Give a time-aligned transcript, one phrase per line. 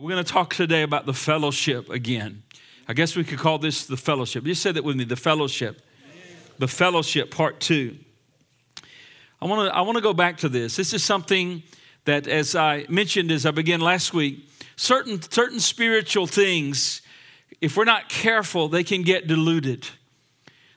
[0.00, 2.44] We're going to talk today about the fellowship again.
[2.86, 4.46] I guess we could call this the fellowship.
[4.46, 5.82] You said that with me, the fellowship.
[6.58, 7.96] The fellowship, part two.
[9.42, 10.76] I want to I want to go back to this.
[10.76, 11.64] This is something
[12.04, 17.02] that, as I mentioned as I began last week, certain certain spiritual things,
[17.60, 19.88] if we're not careful, they can get diluted.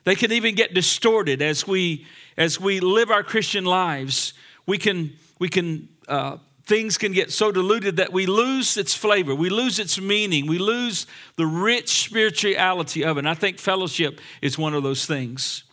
[0.02, 4.34] They can even get distorted as we as we live our Christian lives.
[4.66, 9.34] We can we can uh, things can get so diluted that we lose its flavor,
[9.34, 13.20] we lose its meaning, we lose the rich spirituality of it.
[13.20, 15.64] And I think fellowship is one of those things.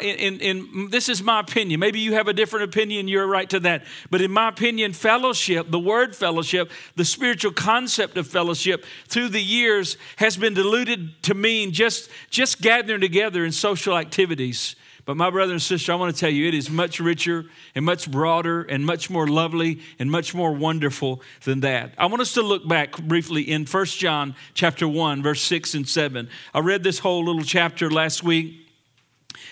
[0.00, 1.78] In, in, in, this is my opinion.
[1.78, 3.84] Maybe you have a different opinion, you're right to that.
[4.10, 9.42] But in my opinion, fellowship, the word fellowship, the spiritual concept of fellowship through the
[9.42, 14.74] years has been diluted to mean just, just gathering together in social activities.
[15.08, 17.82] But my brother and sister, I want to tell you, it is much richer and
[17.82, 21.94] much broader and much more lovely and much more wonderful than that.
[21.96, 25.88] I want us to look back briefly in 1 John chapter 1, verse 6 and
[25.88, 26.28] 7.
[26.52, 28.68] I read this whole little chapter last week.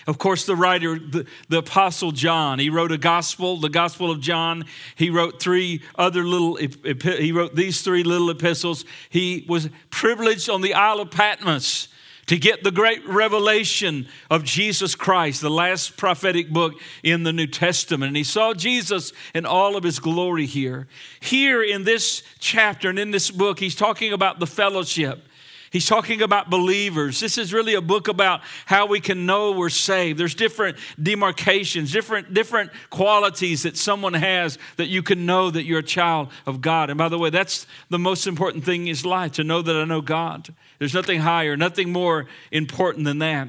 [0.05, 4.21] Of course, the writer, the, the, Apostle John, he wrote a gospel, the Gospel of
[4.21, 4.65] John.
[4.95, 8.85] He wrote three other little, he wrote these three little epistles.
[9.09, 11.87] He was privileged on the Isle of Patmos
[12.27, 17.47] to get the great revelation of Jesus Christ, the last prophetic book in the New
[17.47, 18.09] Testament.
[18.09, 20.87] And he saw Jesus in all of his glory here.
[21.21, 25.23] Here in this chapter and in this book, he's talking about the fellowship.
[25.71, 27.19] He's talking about believers.
[27.19, 30.17] This is really a book about how we can know we're saved.
[30.17, 35.79] There's different demarcations, different, different qualities that someone has that you can know that you're
[35.79, 36.89] a child of God.
[36.89, 39.83] And by the way, that's the most important thing in life to know that I
[39.83, 40.53] know God.
[40.79, 43.47] There's nothing higher, nothing more important than that.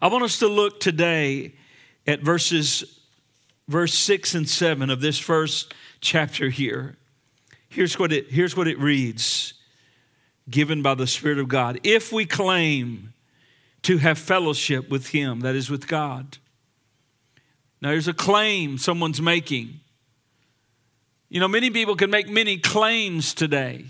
[0.00, 1.54] I want us to look today
[2.06, 2.96] at verses
[3.68, 6.96] verse 6 and 7 of this first chapter here.
[7.68, 9.54] Here's what it, here's what it reads
[10.48, 11.80] given by the Spirit of God.
[11.82, 13.12] If we claim
[13.82, 16.38] to have fellowship with Him, that is with God.
[17.80, 19.80] Now, there's a claim someone's making.
[21.28, 23.84] You know, many people can make many claims today.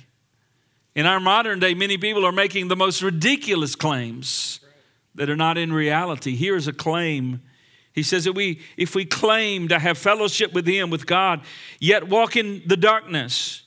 [0.95, 4.61] In our modern day, many people are making the most ridiculous claims
[5.15, 6.35] that are not in reality.
[6.35, 7.43] Here's a claim.
[7.93, 11.43] He says that we, if we claim to have fellowship with Him, with God,
[11.79, 13.63] yet walk in the darkness,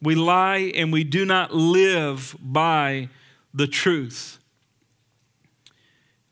[0.00, 3.08] we lie and we do not live by
[3.54, 4.38] the truth.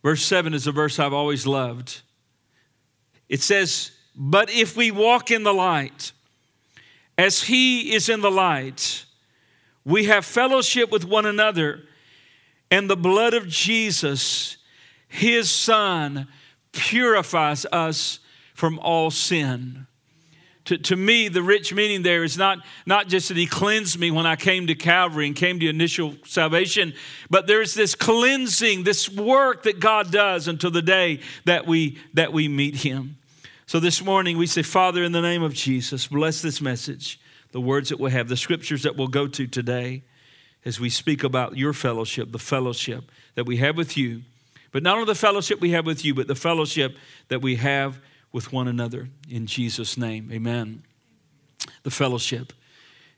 [0.02, 2.02] Verse 7 is a verse I've always loved.
[3.28, 6.12] It says, But if we walk in the light,
[7.16, 9.06] as He is in the light,
[9.84, 11.84] we have fellowship with one another,
[12.70, 14.58] and the blood of Jesus,
[15.08, 16.28] His Son,
[16.72, 18.18] purifies us
[18.52, 19.86] from all sin
[20.66, 24.10] to, to me, the rich meaning there is not, not just that he cleansed me
[24.10, 26.94] when I came to Calvary and came to initial salvation,
[27.28, 32.32] but there's this cleansing, this work that God does until the day that we, that
[32.32, 33.18] we meet him.
[33.66, 37.20] So this morning we say, Father, in the name of Jesus, bless this message,
[37.52, 40.02] the words that we'll have, the scriptures that we'll go to today
[40.64, 43.04] as we speak about your fellowship, the fellowship
[43.34, 44.22] that we have with you.
[44.72, 46.96] But not only the fellowship we have with you, but the fellowship
[47.28, 48.00] that we have
[48.34, 49.08] with one another.
[49.30, 50.82] In Jesus' name, amen.
[51.84, 52.52] The fellowship.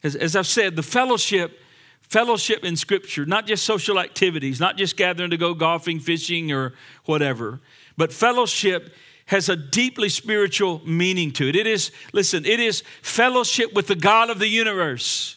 [0.03, 1.59] As, as I've said, the fellowship,
[2.03, 6.75] fellowship in Scripture, not just social activities, not just gathering to go golfing, fishing, or
[7.07, 7.61] whatever,
[7.97, 8.95] but fellowship
[9.25, 11.57] has a deeply spiritual meaning to it.
[11.57, 15.37] It is, listen, it is fellowship with the God of the universe,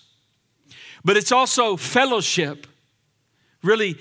[1.05, 2.67] but it's also fellowship,
[3.63, 3.95] really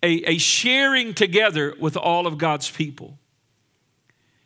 [0.00, 3.18] a, a sharing together with all of God's people.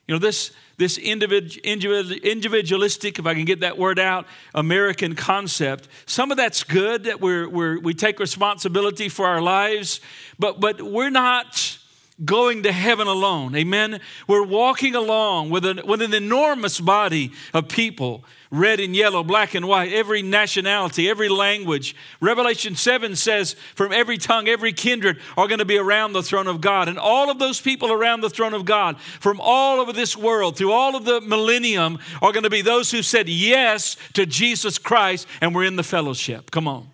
[0.08, 5.86] You know, this, this individualistic, if I can get that word out, American concept.
[6.06, 10.00] Some of that's good that we're, we're, we take responsibility for our lives,
[10.38, 11.76] but, but we're not
[12.24, 13.54] going to heaven alone.
[13.54, 14.00] Amen.
[14.26, 19.54] We're walking along with an, with an enormous body of people red and yellow, black
[19.54, 21.94] and white, every nationality, every language.
[22.20, 26.46] Revelation 7 says, from every tongue, every kindred are going to be around the throne
[26.46, 26.88] of God.
[26.88, 30.56] And all of those people around the throne of God from all over this world,
[30.56, 34.78] through all of the millennium, are going to be those who said yes to Jesus
[34.78, 36.50] Christ, and we're in the fellowship.
[36.50, 36.88] Come on.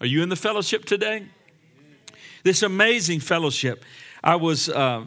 [0.00, 1.26] Are you in the fellowship today?
[2.44, 3.84] This amazing fellowship.
[4.22, 5.04] I was, uh,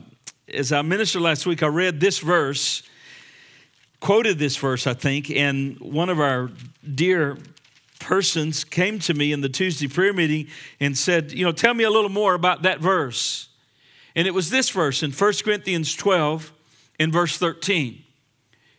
[0.54, 2.84] as I ministered last week, I read this verse,
[4.02, 6.52] quoted this verse, I think, and one of our
[6.94, 7.38] dear
[8.00, 10.48] persons came to me in the Tuesday prayer meeting
[10.82, 13.48] and said, You know, tell me a little more about that verse.
[14.16, 16.52] And it was this verse in 1 Corinthians 12,
[17.00, 18.04] in verse 13.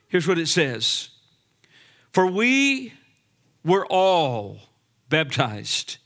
[0.08, 1.08] Here's what it says
[2.12, 2.92] For we
[3.64, 4.58] were all
[5.08, 5.98] baptized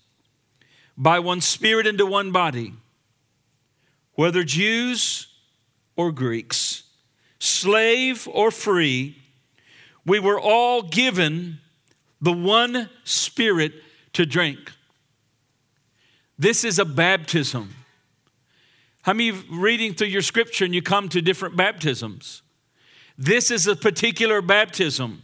[0.97, 2.75] by one Spirit into one body,
[4.15, 5.27] whether Jews
[5.97, 6.85] or Greeks,
[7.47, 9.17] slave or free,
[10.05, 11.59] we were all given
[12.21, 13.73] the one Spirit
[14.15, 14.73] to drink.
[16.39, 17.75] This is a baptism.
[19.03, 22.43] How many reading through your scripture and you come to different baptisms?
[23.17, 25.23] This is a particular baptism.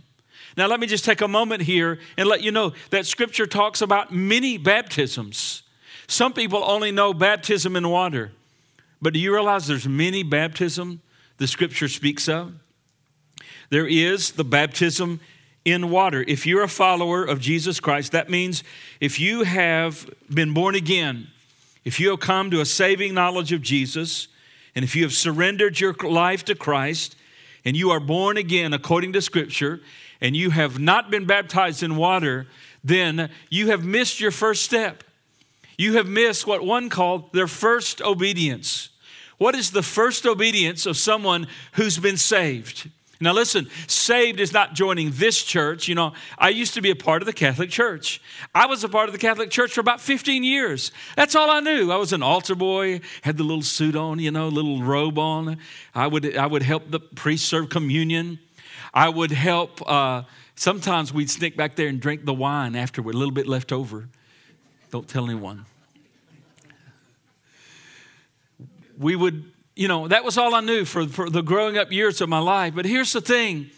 [0.57, 3.83] Now, let me just take a moment here and let you know that scripture talks
[3.83, 5.63] about many baptisms.
[6.07, 8.33] Some people only know baptism in water,
[9.01, 11.01] but do you realize there's many baptism
[11.43, 12.55] the scripture speaks of?
[13.69, 15.19] There is the baptism
[15.65, 16.25] in water.
[16.29, 18.62] If you're a follower of Jesus Christ, that means
[19.00, 21.27] if you have been born again,
[21.85, 24.29] if you have come to a saving knowledge of Jesus,
[24.77, 27.17] and if you have surrendered your life to Christ,
[27.65, 29.81] and you are born again according to Scripture,
[30.21, 32.47] and you have not been baptized in water,
[32.85, 35.03] then you have missed your first step.
[35.77, 38.91] You have missed what one called their first obedience.
[39.43, 42.89] What is the first obedience of someone who's been saved?
[43.21, 45.89] Now, listen, saved is not joining this church.
[45.89, 48.23] You know, I used to be a part of the Catholic Church.
[48.55, 50.93] I was a part of the Catholic Church for about 15 years.
[51.17, 51.91] That's all I knew.
[51.91, 55.59] I was an altar boy, had the little suit on, you know, little robe on.
[55.93, 58.39] I would, I would help the priest serve communion.
[58.94, 60.23] I would help, uh,
[60.55, 64.06] sometimes we'd sneak back there and drink the wine after a little bit left over.
[64.93, 65.67] Don't tell anyone.
[68.99, 72.21] We would, you know, that was all I knew for, for the growing up years
[72.21, 72.75] of my life.
[72.75, 73.71] But here's the thing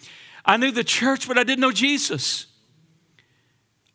[0.45, 2.47] I knew the church, but I didn't know Jesus.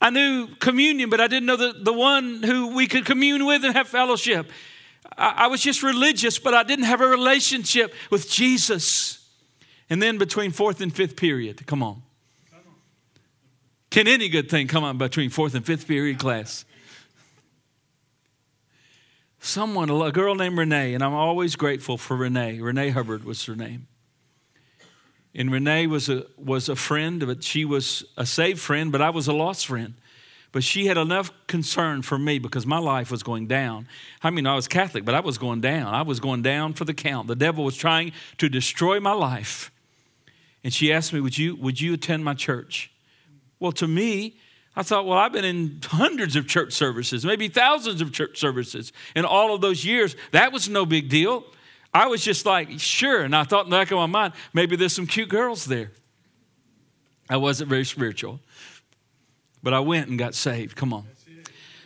[0.01, 3.66] I knew communion, but I didn't know the, the one who we could commune with
[3.66, 4.50] and have fellowship.
[5.18, 9.27] I, I was just religious, but I didn't have a relationship with Jesus.
[9.89, 12.04] And then between fourth and fifth period, come on.
[13.89, 16.63] Can any good thing come on between fourth and fifth period class?
[19.39, 22.59] Someone, a girl named Renee, and I'm always grateful for Renee.
[22.59, 23.88] Renee Hubbard was her name.
[25.33, 29.12] And Renee was a, was a friend, but she was a saved friend, but I
[29.12, 29.94] was a lost friend.
[30.51, 33.88] But she had enough concern for me because my life was going down.
[34.24, 35.94] I mean, I was Catholic, but I was going down.
[35.94, 37.27] I was going down for the count.
[37.27, 39.71] The devil was trying to destroy my life.
[40.63, 42.92] And she asked me, Would you, would you attend my church?
[43.59, 44.38] Well, to me,
[44.75, 48.94] I thought, well, I've been in hundreds of church services, maybe thousands of church services
[49.16, 50.16] in all of those years.
[50.31, 51.44] That was no big deal.
[51.94, 53.21] I was just like, sure.
[53.21, 55.92] And I thought in the back of my mind, maybe there's some cute girls there.
[57.30, 58.39] I wasn't very spiritual,
[59.62, 60.75] but I went and got saved.
[60.75, 61.06] Come on.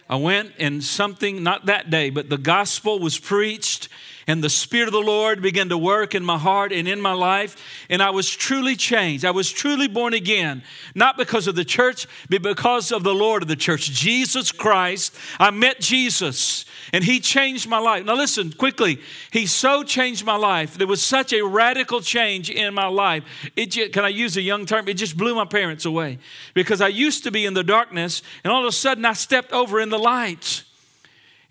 [0.09, 3.89] I went and something, not that day, but the gospel was preached
[4.27, 7.13] and the Spirit of the Lord began to work in my heart and in my
[7.13, 7.55] life.
[7.89, 9.25] And I was truly changed.
[9.25, 10.63] I was truly born again,
[10.95, 15.15] not because of the church, but because of the Lord of the church, Jesus Christ.
[15.39, 18.05] I met Jesus and He changed my life.
[18.05, 18.99] Now, listen quickly.
[19.31, 20.77] He so changed my life.
[20.77, 23.23] There was such a radical change in my life.
[23.55, 24.87] It just, can I use a young term?
[24.87, 26.19] It just blew my parents away
[26.53, 29.51] because I used to be in the darkness and all of a sudden I stepped
[29.51, 30.63] over in the light.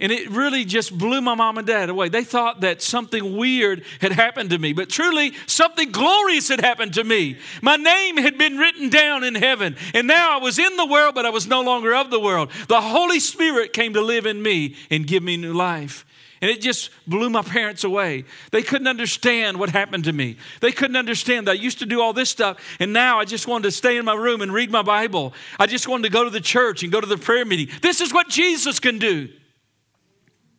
[0.00, 2.08] And it really just blew my mom and dad away.
[2.08, 6.94] They thought that something weird had happened to me, but truly something glorious had happened
[6.94, 7.38] to me.
[7.60, 11.14] My name had been written down in heaven, and now I was in the world,
[11.14, 12.50] but I was no longer of the world.
[12.68, 16.04] The Holy Spirit came to live in me and give me new life.
[16.40, 18.24] And it just blew my parents away.
[18.50, 20.36] They couldn't understand what happened to me.
[20.60, 23.46] They couldn't understand that I used to do all this stuff, and now I just
[23.46, 25.34] wanted to stay in my room and read my Bible.
[25.60, 27.68] I just wanted to go to the church and go to the prayer meeting.
[27.82, 29.28] This is what Jesus can do.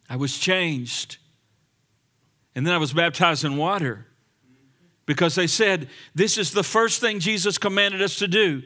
[0.09, 1.17] I was changed.
[2.55, 4.05] And then I was baptized in water
[5.05, 8.63] because they said this is the first thing Jesus commanded us to do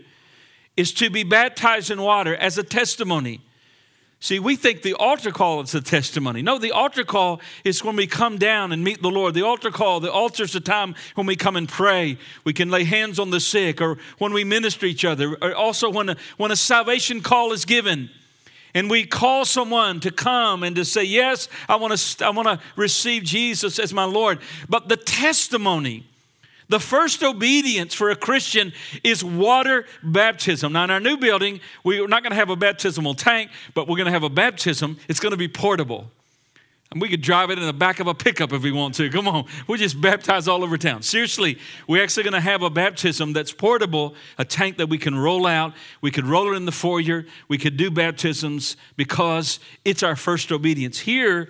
[0.75, 3.41] is to be baptized in water as a testimony.
[4.19, 6.41] See, we think the altar call is a testimony.
[6.41, 9.35] No, the altar call is when we come down and meet the Lord.
[9.35, 12.17] The altar call, the altar is the time when we come and pray.
[12.43, 15.89] We can lay hands on the sick or when we minister each other, or also
[15.89, 18.09] when a, when a salvation call is given
[18.77, 22.47] and we call someone to come and to say, Yes, I want to, I want
[22.47, 24.37] to receive Jesus as my Lord.
[24.69, 26.05] But the testimony,
[26.69, 30.73] the first obedience for a Christian is water baptism.
[30.73, 33.97] Now, in our new building, we're not going to have a baptismal tank, but we're
[33.97, 34.99] going to have a baptism.
[35.07, 36.11] It's going to be portable.
[36.91, 39.09] And we could drive it in the back of a pickup if we want to.
[39.09, 39.45] Come on.
[39.67, 41.01] We just baptize all over town.
[41.01, 45.17] Seriously, we're actually going to have a baptism that's portable, a tank that we can
[45.17, 45.73] roll out.
[45.99, 47.25] We could roll it in the foyer.
[47.49, 50.99] We could do baptisms because it's our first obedience.
[50.99, 51.49] Here,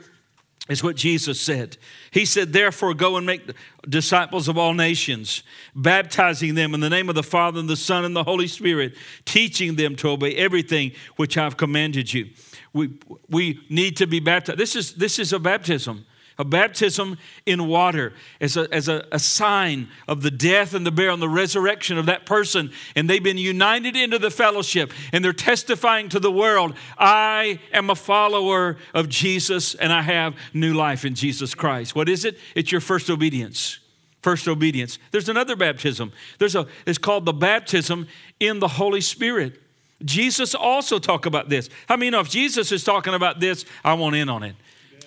[0.69, 1.77] is what Jesus said.
[2.11, 3.51] He said, Therefore, go and make
[3.87, 5.43] disciples of all nations,
[5.75, 8.95] baptizing them in the name of the Father and the Son and the Holy Spirit,
[9.25, 12.29] teaching them to obey everything which I've commanded you.
[12.73, 12.91] We,
[13.29, 14.59] we need to be baptized.
[14.59, 16.05] This is, this is a baptism
[16.37, 20.91] a baptism in water as, a, as a, a, sign of the death and the
[20.91, 22.71] burial and the resurrection of that person.
[22.95, 27.89] And they've been united into the fellowship and they're testifying to the world I am
[27.89, 31.95] a follower of Jesus and I have new life in Jesus Christ.
[31.95, 32.37] What is it?
[32.55, 33.79] It's your first obedience.
[34.21, 34.99] First obedience.
[35.11, 36.11] There's another baptism.
[36.37, 38.07] There's a, it's called the baptism
[38.39, 39.61] in the Holy Spirit.
[40.03, 41.69] Jesus also talked about this.
[41.89, 44.55] I mean, if Jesus is talking about this, I want in on it.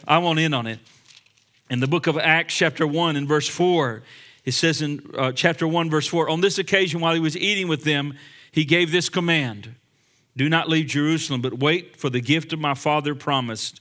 [0.07, 0.81] I want in on it.
[1.71, 4.03] In the book of Acts, chapter 1, and verse 4,
[4.45, 7.69] it says in uh, chapter 1, verse 4 On this occasion, while he was eating
[7.69, 8.19] with them,
[8.51, 9.77] he gave this command
[10.37, 13.81] Do not leave Jerusalem, but wait for the gift of my Father promised,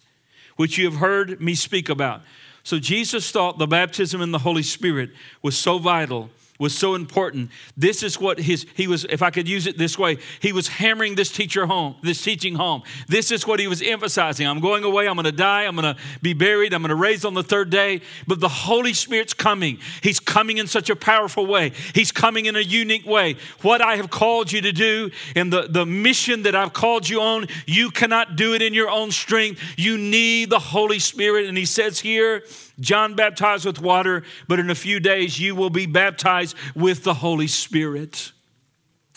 [0.56, 2.22] which you have heard me speak about.
[2.62, 5.10] So Jesus thought the baptism in the Holy Spirit
[5.42, 7.50] was so vital was so important.
[7.78, 10.68] This is what his he was if I could use it this way, he was
[10.68, 12.84] hammering this teacher home, this teaching home.
[13.08, 14.46] This is what he was emphasizing.
[14.46, 16.96] I'm going away, I'm going to die, I'm going to be buried, I'm going to
[16.96, 19.80] raise on the third day, but the Holy Spirit's coming.
[20.04, 21.72] He's coming in such a powerful way.
[21.96, 23.38] He's coming in a unique way.
[23.62, 27.22] What I have called you to do and the, the mission that I've called you
[27.22, 29.62] on, you cannot do it in your own strength.
[29.78, 31.48] You need the Holy Spirit.
[31.48, 32.44] And he says here,
[32.80, 37.16] John baptized with water, but in a few days you will be baptized with the
[37.16, 38.32] Holy Spirit.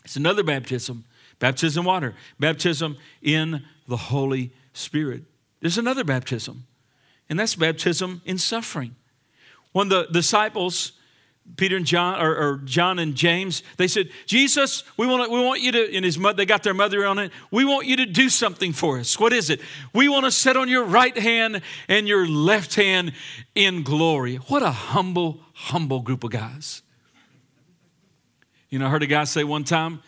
[0.04, 1.04] It's another baptism
[1.38, 5.24] baptism water, baptism in the Holy Spirit.
[5.60, 6.68] There's another baptism,
[7.28, 8.94] and that's baptism in suffering.
[9.72, 10.92] When the disciples
[11.56, 15.60] Peter and John, or, or, John and James, they said, Jesus, we want, we want
[15.60, 18.06] you to, in his mother, they got their mother on it, we want you to
[18.06, 19.18] do something for us.
[19.18, 19.60] What is it?
[19.92, 23.12] We want to sit on your right hand and your left hand
[23.54, 24.36] in glory.
[24.36, 26.82] What a humble, humble group of guys.
[28.70, 30.02] You know, I heard a guy say one time,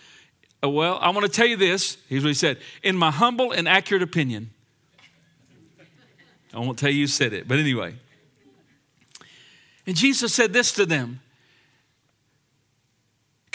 [0.62, 1.98] oh, Well, I want to tell you this.
[2.08, 4.50] Here's what he said In my humble and accurate opinion,
[6.54, 7.96] I won't tell you who said it, but anyway.
[9.86, 11.20] And Jesus said this to them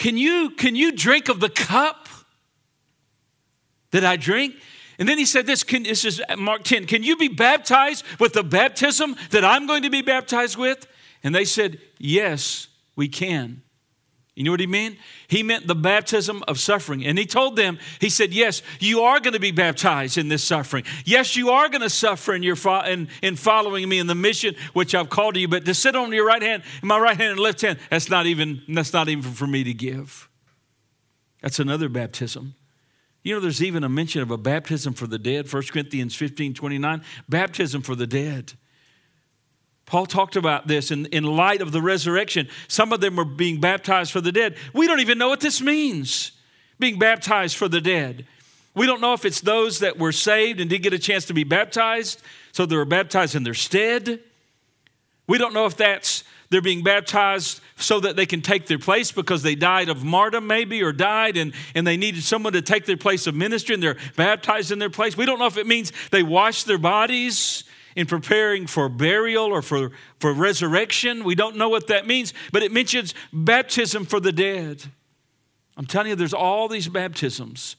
[0.00, 2.08] can you, can you drink of the cup
[3.90, 4.54] that I drink?
[4.98, 8.32] And then he said this, can, this is Mark 10, can you be baptized with
[8.32, 10.86] the baptism that I'm going to be baptized with?
[11.22, 13.60] And they said, yes, we can.
[14.40, 14.96] You know what he meant?
[15.28, 17.04] He meant the baptism of suffering.
[17.04, 20.42] And he told them, he said, Yes, you are going to be baptized in this
[20.42, 20.84] suffering.
[21.04, 24.14] Yes, you are going to suffer in, your fo- in, in following me in the
[24.14, 25.46] mission which I've called to you.
[25.46, 28.24] But to sit on your right hand, my right hand and left hand, that's not
[28.24, 30.30] even, that's not even for me to give.
[31.42, 32.54] That's another baptism.
[33.22, 36.54] You know, there's even a mention of a baptism for the dead, 1 Corinthians 15
[36.54, 38.54] 29, baptism for the dead.
[39.90, 42.46] Paul talked about this in, in light of the resurrection.
[42.68, 44.56] Some of them were being baptized for the dead.
[44.72, 46.30] We don't even know what this means,
[46.78, 48.24] being baptized for the dead.
[48.72, 51.34] We don't know if it's those that were saved and didn't get a chance to
[51.34, 54.20] be baptized, so they were baptized in their stead.
[55.26, 59.10] We don't know if that's they're being baptized so that they can take their place
[59.10, 62.86] because they died of martyrdom, maybe, or died and, and they needed someone to take
[62.86, 65.16] their place of ministry and they're baptized in their place.
[65.16, 67.64] We don't know if it means they wash their bodies
[67.96, 71.24] in preparing for burial or for, for resurrection.
[71.24, 74.84] We don't know what that means, but it mentions baptism for the dead.
[75.76, 77.76] I'm telling you, there's all these baptisms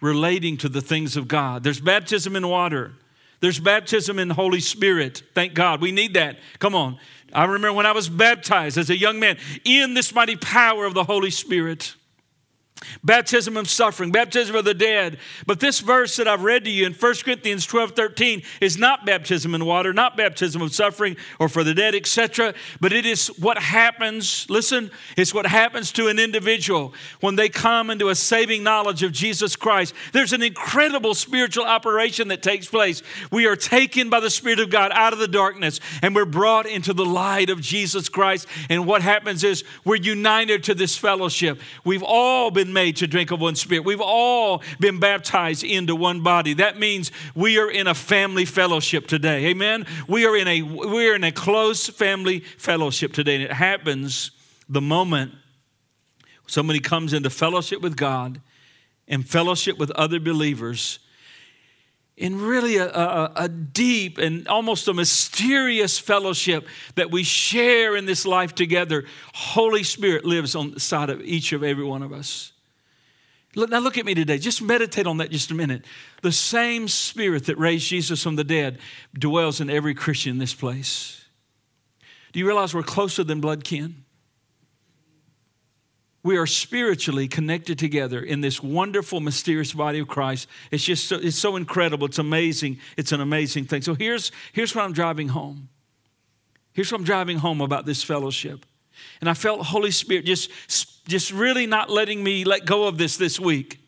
[0.00, 1.62] relating to the things of God.
[1.62, 2.92] There's baptism in water.
[3.40, 5.22] There's baptism in Holy Spirit.
[5.34, 5.80] Thank God.
[5.80, 6.38] We need that.
[6.58, 6.98] Come on.
[7.32, 10.94] I remember when I was baptized as a young man in this mighty power of
[10.94, 11.94] the Holy Spirit.
[13.02, 15.18] Baptism of suffering, baptism of the dead.
[15.46, 19.06] But this verse that I've read to you in 1 Corinthians 12 13 is not
[19.06, 22.52] baptism in water, not baptism of suffering or for the dead, etc.
[22.80, 27.88] But it is what happens, listen, it's what happens to an individual when they come
[27.88, 29.94] into a saving knowledge of Jesus Christ.
[30.12, 33.02] There's an incredible spiritual operation that takes place.
[33.32, 36.66] We are taken by the Spirit of God out of the darkness and we're brought
[36.66, 38.46] into the light of Jesus Christ.
[38.68, 41.58] And what happens is we're united to this fellowship.
[41.82, 43.84] We've all been made to drink of one spirit.
[43.84, 46.54] We've all been baptized into one body.
[46.54, 49.46] That means we are in a family fellowship today.
[49.46, 49.86] Amen.
[50.08, 53.36] We are in a we are in a close family fellowship today.
[53.36, 54.30] And it happens
[54.68, 55.32] the moment
[56.46, 58.40] somebody comes into fellowship with God
[59.08, 60.98] and fellowship with other believers
[62.16, 68.06] in really a, a, a, deep and almost a mysterious fellowship that we share in
[68.06, 69.04] this life together.
[69.34, 72.52] Holy Spirit lives on the side of each of every one of us.
[73.56, 74.36] Now, look at me today.
[74.36, 75.86] Just meditate on that just a minute.
[76.20, 78.78] The same spirit that raised Jesus from the dead
[79.14, 81.24] dwells in every Christian in this place.
[82.32, 84.04] Do you realize we're closer than blood kin?
[86.22, 90.48] We are spiritually connected together in this wonderful, mysterious body of Christ.
[90.70, 92.06] It's just so, it's so incredible.
[92.08, 92.80] It's amazing.
[92.98, 93.80] It's an amazing thing.
[93.80, 95.70] So here's, here's what I'm driving home.
[96.74, 98.66] Here's what I'm driving home about this fellowship.
[99.20, 100.50] And I felt Holy Spirit just,
[101.06, 103.80] just really not letting me let go of this this week.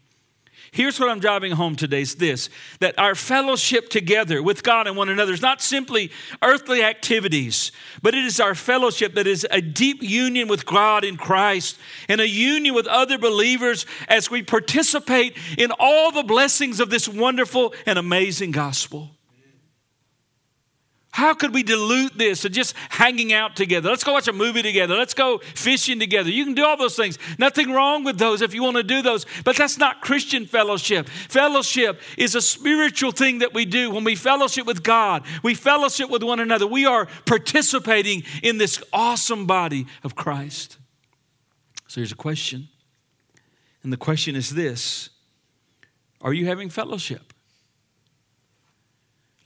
[0.71, 2.51] Here's what I'm driving home today is this
[2.81, 6.11] that our fellowship together with God and one another is not simply
[6.43, 7.73] earthly activities,
[8.03, 12.21] but it is our fellowship that is a deep union with God in Christ and
[12.21, 17.75] a union with other believers as we participate in all the blessings of this wonderful
[17.87, 19.11] and amazing gospel.
[21.19, 23.91] How could we dilute this to just hanging out together?
[23.91, 24.95] Let's go watch a movie together.
[24.95, 26.31] Let's go fishing together.
[26.31, 27.19] You can do all those things.
[27.41, 31.09] Nothing wrong with those if you want to do those, but that's not Christian fellowship.
[31.09, 36.09] Fellowship is a spiritual thing that we do when we fellowship with God, we fellowship
[36.09, 36.69] with one another.
[36.69, 40.79] We are participating in this awesome body of Christ.
[41.89, 42.69] So here's a question.
[43.83, 45.11] And the question is this
[46.21, 47.28] Are you having fellowship?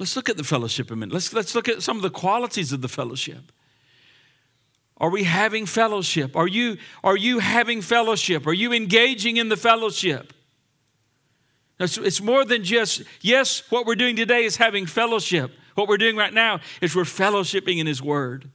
[0.03, 1.15] Let's look at the fellowship a minute.
[1.15, 3.53] Let's, let's look at some of the qualities of the fellowship.
[4.97, 6.35] Are we having fellowship?
[6.35, 8.45] Are you, are you having fellowship?
[8.49, 10.33] Are you engaging in the fellowship?
[11.79, 15.53] It's, it's more than just, yes, what we're doing today is having fellowship.
[15.77, 18.51] What we're doing right now is we're fellowshipping in His Word.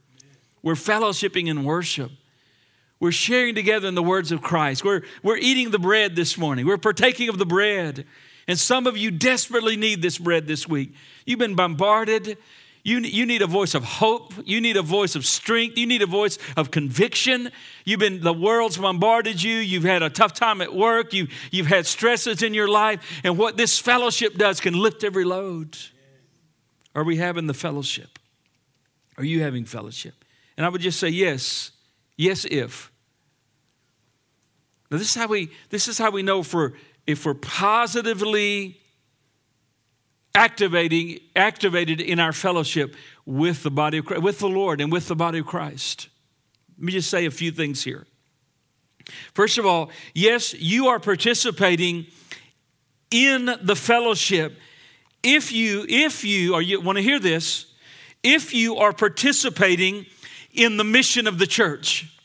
[0.62, 2.10] We're fellowshipping in worship.
[3.00, 4.84] We're sharing together in the words of Christ.
[4.84, 6.66] We're, we're eating the bread this morning.
[6.66, 8.04] We're partaking of the bread.
[8.48, 10.94] And some of you desperately need this bread this week.
[11.26, 12.38] You've been bombarded.
[12.82, 14.32] You, you need a voice of hope.
[14.46, 15.76] You need a voice of strength.
[15.76, 17.50] You need a voice of conviction.
[17.84, 19.56] You've been, the world's bombarded you.
[19.58, 21.12] You've had a tough time at work.
[21.12, 23.20] You, you've had stresses in your life.
[23.22, 25.76] And what this fellowship does can lift every load.
[26.94, 28.18] Are we having the fellowship?
[29.18, 30.24] Are you having fellowship?
[30.56, 31.72] And I would just say yes.
[32.16, 32.90] Yes, if.
[34.90, 36.72] Now, this is how we, this is how we know for
[37.08, 38.78] if we're positively
[40.34, 45.08] activating, activated in our fellowship with the body of Christ, with the Lord and with
[45.08, 46.10] the body of Christ.
[46.76, 48.06] Let me just say a few things here.
[49.32, 52.06] First of all, yes, you are participating
[53.10, 54.58] in the fellowship
[55.22, 57.72] if you if you or you want to hear this
[58.22, 60.04] if you are participating
[60.52, 62.17] in the mission of the church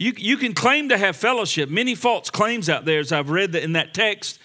[0.00, 1.68] you, you can claim to have fellowship.
[1.68, 4.38] Many false claims out there, as I've read in that text,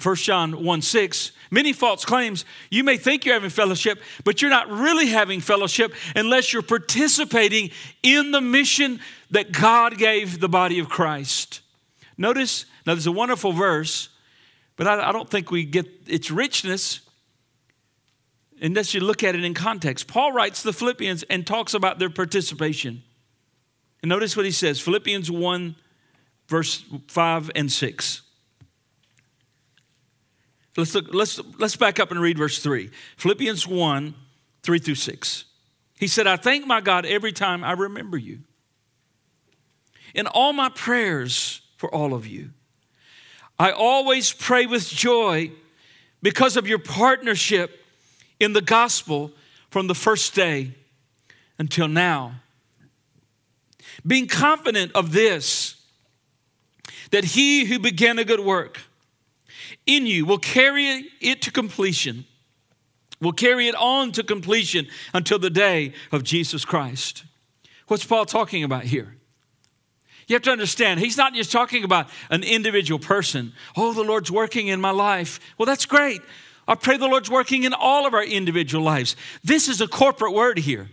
[0.00, 1.32] 1 John 1 6.
[1.50, 2.44] Many false claims.
[2.70, 7.72] You may think you're having fellowship, but you're not really having fellowship unless you're participating
[8.04, 9.00] in the mission
[9.32, 11.62] that God gave the body of Christ.
[12.16, 14.08] Notice, now there's a wonderful verse,
[14.76, 17.00] but I, I don't think we get its richness
[18.60, 20.06] unless you look at it in context.
[20.06, 23.02] Paul writes the Philippians and talks about their participation.
[24.02, 25.76] And notice what he says Philippians 1,
[26.48, 28.22] verse 5 and 6.
[30.76, 32.90] Let's, look, let's, let's back up and read verse 3.
[33.16, 34.14] Philippians 1,
[34.62, 35.44] 3 through 6.
[35.98, 38.40] He said, I thank my God every time I remember you.
[40.14, 42.50] In all my prayers for all of you,
[43.58, 45.52] I always pray with joy
[46.22, 47.84] because of your partnership
[48.40, 49.30] in the gospel
[49.70, 50.72] from the first day
[51.58, 52.40] until now
[54.06, 55.76] being confident of this,
[57.10, 58.80] that he who began a good work
[59.86, 62.24] in you will carry it to completion,
[63.20, 67.24] will carry it on to completion until the day of Jesus Christ.
[67.88, 69.16] What's Paul talking about here?
[70.28, 73.52] You have to understand, he's not just talking about an individual person.
[73.76, 75.40] Oh, the Lord's working in my life.
[75.58, 76.22] Well, that's great.
[76.66, 79.16] I pray the Lord's working in all of our individual lives.
[79.42, 80.88] This is a corporate word here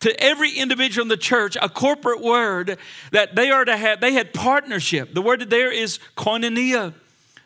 [0.00, 2.78] to every individual in the church a corporate word
[3.12, 4.00] that they are to have.
[4.00, 5.14] They had partnership.
[5.14, 6.94] The word there is koinonia.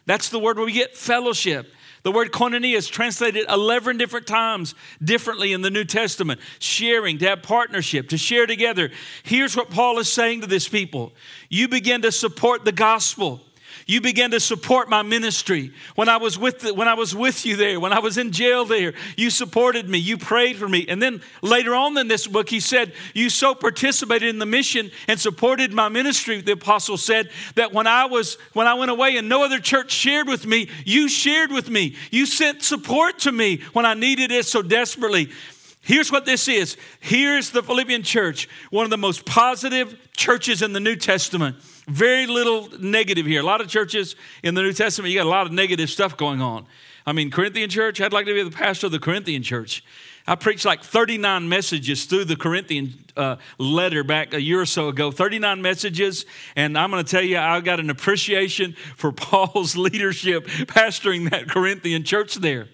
[0.07, 1.73] That's the word where we get fellowship.
[2.03, 6.41] The word koinonia is translated 11 different times differently in the New Testament.
[6.59, 8.91] Sharing, to have partnership, to share together.
[9.25, 11.13] Here's what Paul is saying to this people
[11.49, 13.43] You begin to support the gospel.
[13.89, 15.73] You began to support my ministry.
[15.95, 18.33] When I was with the, when I was with you there, when I was in
[18.33, 19.97] jail there, you supported me.
[19.97, 20.85] You prayed for me.
[20.87, 24.91] And then later on in this book, he said, You so participated in the mission
[25.09, 29.17] and supported my ministry, the apostle said, that when I was when I went away
[29.17, 31.97] and no other church shared with me, you shared with me.
[32.11, 35.31] You sent support to me when I needed it so desperately.
[35.81, 36.77] Here's what this is.
[37.01, 42.27] Here's the Philippian church, one of the most positive churches in the New Testament Very
[42.27, 43.41] little negative here.
[43.41, 46.17] A lot of churches in the New Testament, you got a lot of negative stuff
[46.17, 46.67] going on.
[47.07, 49.83] I mean, Corinthian church, I'd like to be the pastor of the Corinthian church.
[50.27, 54.89] I preached like 39 messages through the Corinthian uh, letter back a year or so
[54.89, 55.11] ago.
[55.11, 60.47] 39 messages, and I'm going to tell you, I got an appreciation for Paul's leadership
[60.47, 62.69] pastoring that Corinthian church there.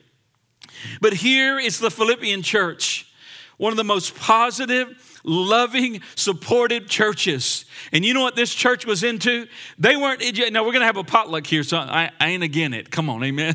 [1.00, 3.12] But here is the Philippian church,
[3.56, 7.64] one of the most positive, loving, supportive churches.
[7.92, 9.46] And you know what this church was into?
[9.78, 10.20] They weren't,
[10.52, 12.90] now we're going to have a potluck here, so I, I ain't again it.
[12.90, 13.54] Come on, amen.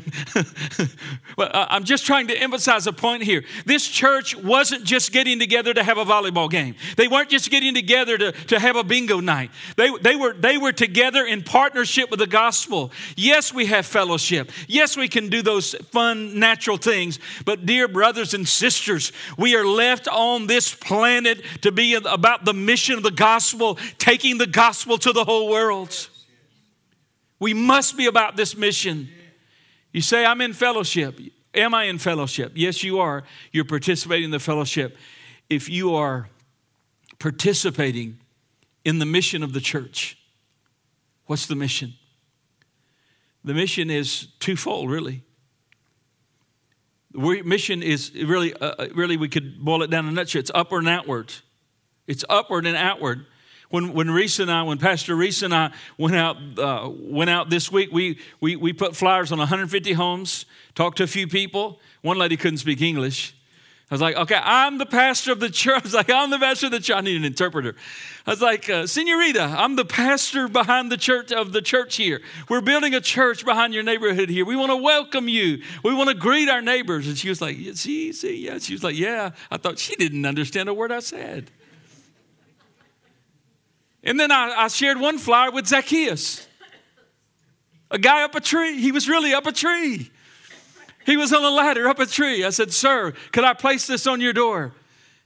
[1.36, 3.44] but uh, I'm just trying to emphasize a point here.
[3.64, 7.74] This church wasn't just getting together to have a volleyball game, they weren't just getting
[7.74, 9.50] together to, to have a bingo night.
[9.76, 12.90] They, they, were, they were together in partnership with the gospel.
[13.16, 14.50] Yes, we have fellowship.
[14.66, 17.18] Yes, we can do those fun, natural things.
[17.44, 22.54] But, dear brothers and sisters, we are left on this planet to be about the
[22.54, 26.08] mission of the gospel, taking the gospel to the whole world.
[27.38, 29.08] We must be about this mission.
[29.92, 31.18] You say, I'm in fellowship.
[31.54, 32.52] Am I in fellowship?
[32.54, 33.24] Yes, you are.
[33.50, 34.96] You're participating in the fellowship.
[35.48, 36.28] If you are
[37.18, 38.18] participating
[38.84, 40.16] in the mission of the church,
[41.26, 41.94] what's the mission?
[43.42, 45.22] The mission is twofold, really.
[47.12, 50.40] The mission is really, uh, really, we could boil it down in a nutshell.
[50.40, 51.32] It's upward and outward.
[52.10, 53.24] It's upward and outward.
[53.68, 57.50] When, when Reese and I, when Pastor Reese and I went out, uh, went out
[57.50, 60.44] this week, we, we, we put flyers on 150 homes,
[60.74, 61.78] talked to a few people.
[62.02, 63.32] One lady couldn't speak English.
[63.92, 65.76] I was like, okay, I'm the pastor of the church.
[65.80, 66.96] I was like, I'm the pastor of the church.
[66.96, 67.76] I need an interpreter.
[68.26, 72.22] I was like, uh, Senorita, I'm the pastor behind the church of the church here.
[72.48, 74.44] We're building a church behind your neighborhood here.
[74.44, 75.62] We want to welcome you.
[75.84, 77.06] We want to greet our neighbors.
[77.06, 78.58] And she was like, see, see, yeah.
[78.58, 79.30] She was like, yeah.
[79.48, 81.52] I thought she didn't understand a word I said.
[84.02, 86.46] And then I, I shared one flyer with Zacchaeus,
[87.90, 88.80] a guy up a tree.
[88.80, 90.10] He was really up a tree.
[91.06, 92.44] He was on a ladder up a tree.
[92.44, 94.72] I said, Sir, could I place this on your door?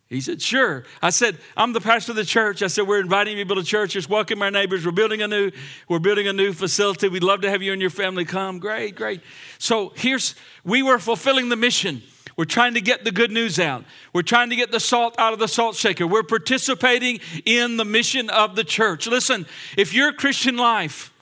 [0.08, 0.84] He said, Sure.
[1.02, 2.62] I said, I'm the pastor of the church.
[2.62, 3.92] I said, We're inviting people to church.
[3.92, 4.84] Just welcome our neighbors.
[4.87, 5.50] We're building a new,
[5.88, 7.08] we're building a new facility.
[7.08, 8.58] We'd love to have you and your family come.
[8.58, 9.20] Great, great.
[9.58, 10.34] So here's
[10.64, 12.02] we were fulfilling the mission.
[12.37, 13.85] We're trying to get the good news out.
[14.12, 16.07] We're trying to get the salt out of the salt shaker.
[16.07, 19.07] We're participating in the mission of the church.
[19.07, 21.13] Listen, if your Christian life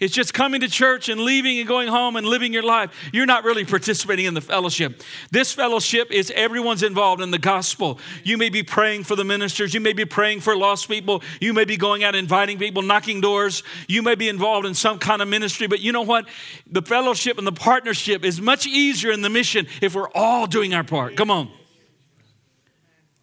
[0.00, 3.26] is just coming to church and leaving and going home and living your life, you're
[3.26, 5.02] not really participating in the fellowship.
[5.30, 7.98] This fellowship is everyone's involved in the gospel.
[8.22, 11.52] You may be praying for the ministers, you may be praying for lost people, you
[11.52, 15.22] may be going out inviting people, knocking doors, you may be involved in some kind
[15.22, 16.26] of ministry, but you know what?
[16.70, 20.74] The fellowship and the partnership is much easier in the mission if we're all doing
[20.74, 21.16] our part.
[21.16, 21.50] Come on.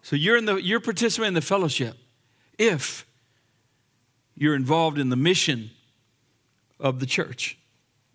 [0.02, 1.96] So you're in the you're participating in the fellowship
[2.58, 3.06] if
[4.34, 5.70] you're involved in the mission
[6.82, 7.56] of the church,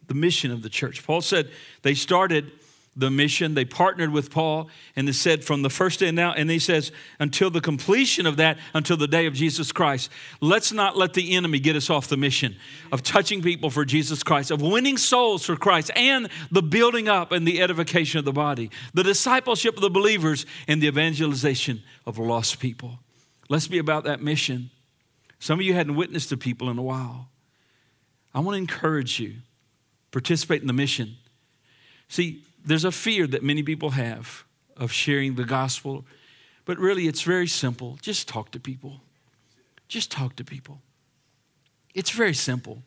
[0.06, 1.04] the mission of the church.
[1.04, 1.50] Paul said
[1.82, 2.52] they started
[2.98, 3.54] the mission.
[3.54, 6.92] They partnered with Paul, and they said from the first day now, and he says,
[7.20, 10.10] until the completion of that, until the day of Jesus Christ.
[10.42, 12.56] Let's not let the enemy get us off the mission
[12.92, 17.32] of touching people for Jesus Christ, of winning souls for Christ, and the building up
[17.32, 22.18] and the edification of the body, the discipleship of the believers, and the evangelization of
[22.18, 22.98] lost people.
[23.48, 24.72] Let's be about that mission.
[25.40, 27.30] Some of you hadn't witnessed to people in a while.
[28.38, 29.38] I want to encourage you,
[30.12, 31.16] participate in the mission.
[32.08, 34.44] See, there's a fear that many people have
[34.76, 36.06] of sharing the gospel,
[36.64, 37.98] but really it's very simple.
[38.00, 39.02] Just talk to people.
[39.88, 40.82] Just talk to people.
[41.96, 42.84] It's very simple.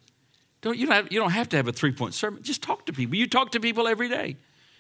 [0.61, 2.45] Don't, you, don't have, you don't have to have a three point sermon.
[2.45, 3.17] Just talk to people.
[3.17, 4.37] You talk to people every day.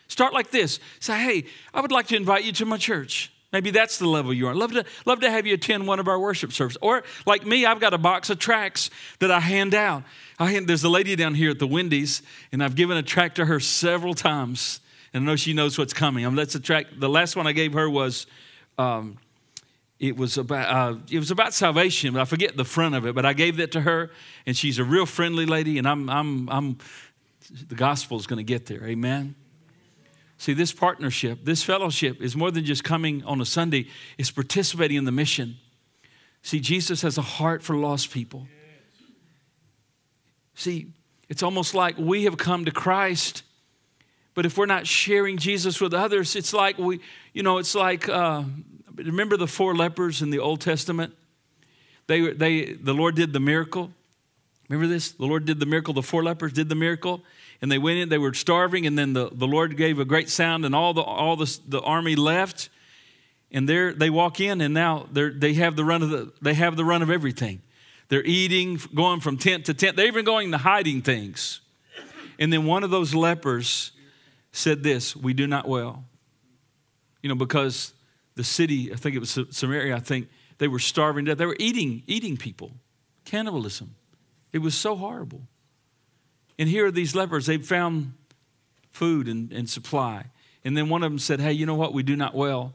[0.06, 3.32] Start like this say, hey, I would like to invite you to my church.
[3.52, 4.54] Maybe that's the level you are.
[4.54, 6.78] Love to, love to have you attend one of our worship services.
[6.80, 10.04] Or, like me, I've got a box of tracts that I hand out.
[10.38, 13.46] I, there's a lady down here at the Wendy's, and I've given a tract to
[13.46, 14.80] her several times,
[15.12, 16.24] and I know she knows what's coming.
[16.24, 17.00] I mean, that's a tract.
[17.00, 18.26] The last one I gave her was,
[18.78, 19.18] um,
[19.98, 23.14] it was about uh, it was about salvation, but I forget the front of it.
[23.14, 24.10] But I gave that to her,
[24.46, 26.78] and she's a real friendly lady, and I'm I'm I'm
[27.68, 28.82] the gospel is going to get there.
[28.86, 29.34] Amen.
[30.40, 34.96] See, this partnership, this fellowship is more than just coming on a Sunday, it's participating
[34.96, 35.58] in the mission.
[36.40, 38.46] See, Jesus has a heart for lost people.
[40.54, 40.94] See,
[41.28, 43.42] it's almost like we have come to Christ,
[44.32, 47.00] but if we're not sharing Jesus with others, it's like we,
[47.34, 48.42] you know, it's like, uh,
[48.94, 51.14] remember the four lepers in the Old Testament?
[52.06, 53.92] They, they, the Lord did the miracle.
[54.70, 55.12] Remember this?
[55.12, 55.92] The Lord did the miracle.
[55.92, 57.20] The four lepers did the miracle,
[57.62, 58.08] and they went in.
[58.08, 61.02] They were starving, and then the, the Lord gave a great sound, and all the
[61.02, 62.68] all the, the army left.
[63.52, 66.76] And there they walk in, and now they have the run of the they have
[66.76, 67.62] the run of everything.
[68.08, 69.96] They're eating, going from tent to tent.
[69.96, 71.60] They're even going to hiding things.
[72.40, 73.92] And then one of those lepers
[74.52, 76.04] said this We do not well.
[77.22, 77.92] You know, because
[78.34, 81.38] the city, I think it was Samaria, I think, they were starving to death.
[81.38, 82.72] They were eating, eating people,
[83.24, 83.94] cannibalism.
[84.52, 85.42] It was so horrible.
[86.60, 88.12] And here are these lepers, they found
[88.92, 90.26] food and, and supply.
[90.62, 91.94] And then one of them said, Hey, you know what?
[91.94, 92.74] We do not well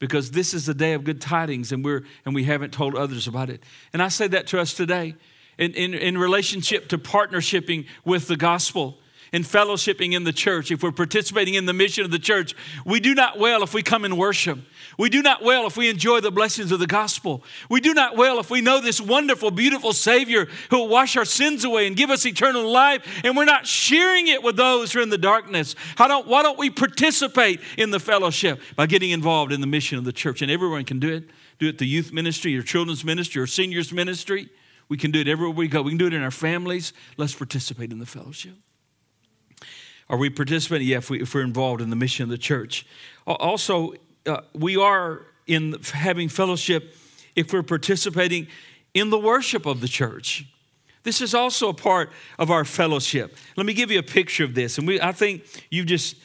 [0.00, 3.28] because this is the day of good tidings and, we're, and we haven't told others
[3.28, 3.62] about it.
[3.92, 5.14] And I say that to us today
[5.58, 8.98] in, in, in relationship to partnershiping with the gospel
[9.32, 12.98] and fellowshipping in the church, if we're participating in the mission of the church, we
[12.98, 14.58] do not well if we come and worship.
[14.98, 17.44] We do not well if we enjoy the blessings of the gospel.
[17.70, 21.24] We do not well if we know this wonderful, beautiful Savior who will wash our
[21.24, 24.98] sins away and give us eternal life, and we're not sharing it with those who
[24.98, 25.76] are in the darkness.
[25.96, 29.98] How don't, why don't we participate in the fellowship by getting involved in the mission
[29.98, 30.42] of the church?
[30.42, 31.30] And everyone can do it.
[31.60, 34.48] Do it the youth ministry, or children's ministry, or seniors ministry.
[34.88, 35.82] We can do it everywhere we go.
[35.82, 36.92] We can do it in our families.
[37.16, 38.54] Let's participate in the fellowship.
[40.08, 40.88] Are we participating?
[40.88, 42.86] Yeah, if, we, if we're involved in the mission of the church.
[43.26, 43.92] Also,
[44.28, 46.94] uh, we are in having fellowship
[47.34, 48.46] if we're participating
[48.94, 50.44] in the worship of the church.
[51.02, 53.36] This is also a part of our fellowship.
[53.56, 54.78] Let me give you a picture of this.
[54.78, 56.16] And we, I think you just,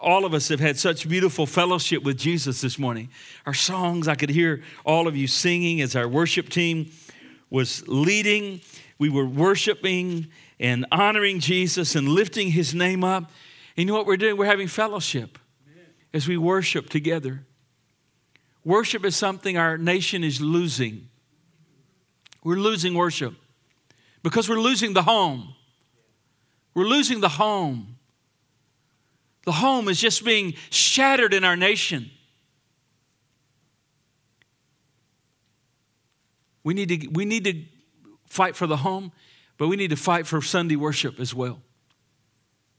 [0.00, 3.08] all of us have had such beautiful fellowship with Jesus this morning.
[3.46, 6.90] Our songs, I could hear all of you singing as our worship team
[7.48, 8.60] was leading.
[8.98, 10.26] We were worshiping
[10.58, 13.30] and honoring Jesus and lifting his name up.
[13.76, 14.36] And you know what we're doing?
[14.36, 15.38] We're having fellowship
[16.12, 17.44] as we worship together.
[18.64, 21.08] Worship is something our nation is losing.
[22.42, 23.34] We're losing worship
[24.22, 25.54] because we're losing the home.
[26.74, 27.96] We're losing the home.
[29.44, 32.10] The home is just being shattered in our nation.
[36.62, 37.62] We need to, we need to
[38.26, 39.12] fight for the home,
[39.56, 41.62] but we need to fight for Sunday worship as well.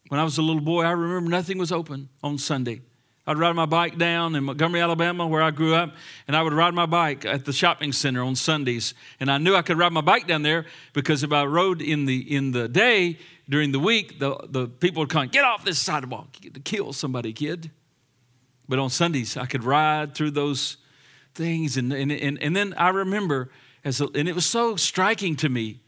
[0.09, 2.81] When I was a little boy, I remember nothing was open on Sunday.
[3.31, 5.93] I'd ride my bike down in Montgomery, Alabama, where I grew up,
[6.27, 8.93] and I would ride my bike at the shopping center on Sundays.
[9.21, 12.05] And I knew I could ride my bike down there because if I rode in
[12.05, 13.17] the in the day
[13.47, 17.31] during the week, the, the people would come, get off this sidewalk, to kill somebody,
[17.33, 17.71] kid.
[18.67, 20.77] But on Sundays, I could ride through those
[21.33, 21.77] things.
[21.77, 23.49] And, and, and, and then I remember,
[23.83, 25.80] as a, and it was so striking to me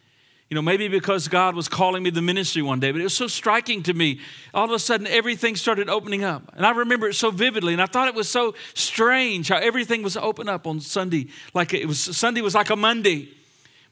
[0.54, 3.18] you know, maybe because God was calling me the ministry one day, but it was
[3.18, 4.20] so striking to me.
[4.54, 6.54] All of a sudden, everything started opening up.
[6.56, 7.74] And I remember it so vividly.
[7.74, 11.30] And I thought it was so strange how everything was open up on Sunday.
[11.56, 13.30] Like it was, Sunday was like a Monday.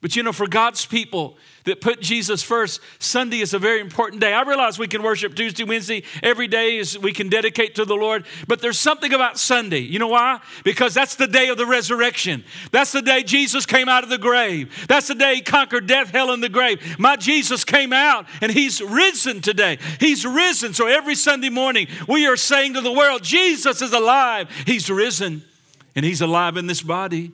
[0.02, 4.20] But you know, for God's people that put Jesus first, Sunday is a very important
[4.20, 4.34] day.
[4.34, 7.94] I realize we can worship Tuesday, Wednesday, every day is we can dedicate to the
[7.94, 9.82] Lord, but there's something about Sunday.
[9.82, 10.42] You know why?
[10.64, 12.44] Because that's the day of the resurrection.
[12.72, 14.88] That's the day Jesus came out of the grave.
[14.88, 16.98] That's the day he conquered death, hell, and the grave.
[16.98, 19.78] My Jesus came out and he's risen today.
[20.00, 20.74] He's risen.
[20.74, 24.50] So every Sunday morning, we are saying to the world, Jesus is alive.
[24.66, 25.44] He's risen
[25.96, 27.34] and he's alive in this body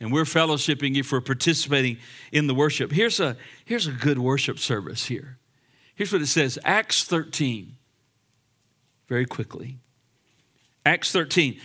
[0.00, 1.98] and we're fellowshipping if we're participating
[2.32, 2.90] in the worship.
[2.90, 5.36] Here's a, here's a good worship service here.
[5.94, 7.76] Here's what it says Acts 13,
[9.08, 9.76] very quickly.
[10.86, 11.60] Acts 13,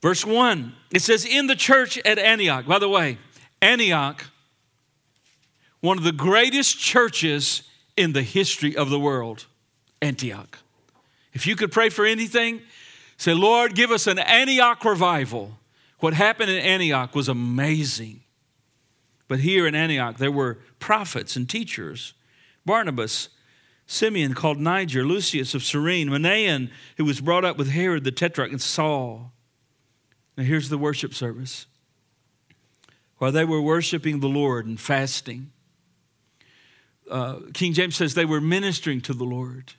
[0.00, 0.72] verse 1.
[0.92, 3.18] It says, In the church at Antioch, by the way,
[3.60, 4.24] Antioch,
[5.80, 7.62] one of the greatest churches
[7.96, 9.46] in the history of the world,
[10.00, 10.58] Antioch.
[11.32, 12.62] If you could pray for anything,
[13.16, 15.57] say, Lord, give us an Antioch revival.
[15.98, 18.22] What happened in Antioch was amazing.
[19.26, 22.14] But here in Antioch, there were prophets and teachers
[22.64, 23.30] Barnabas,
[23.86, 28.50] Simeon called Niger, Lucius of Cyrene, Manaen, who was brought up with Herod the Tetrarch,
[28.50, 29.32] and Saul.
[30.36, 31.66] Now here's the worship service.
[33.16, 35.50] While they were worshiping the Lord and fasting,
[37.10, 39.72] uh, King James says they were ministering to the Lord.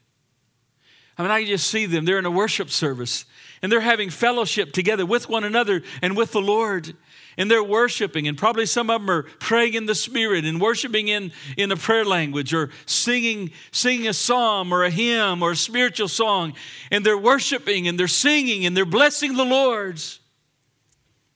[1.18, 2.06] I mean, I can just see them.
[2.06, 3.26] They're in a worship service
[3.62, 6.96] and they're having fellowship together with one another and with the Lord.
[7.38, 11.08] And they're worshiping, and probably some of them are praying in the Spirit and worshiping
[11.08, 15.56] in, in a prayer language or singing, singing a psalm or a hymn or a
[15.56, 16.54] spiritual song.
[16.92, 20.20] And they're worshiping and they're singing and they're blessing the Lord's.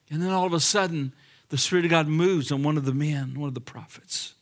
[0.09, 1.13] And then all of a sudden,
[1.49, 4.33] the Spirit of God moves on one of the men, one of the prophets.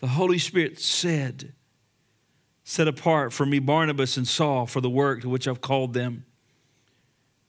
[0.00, 1.52] The Holy Spirit said,
[2.64, 6.24] Set apart for me Barnabas and Saul for the work to which I've called them.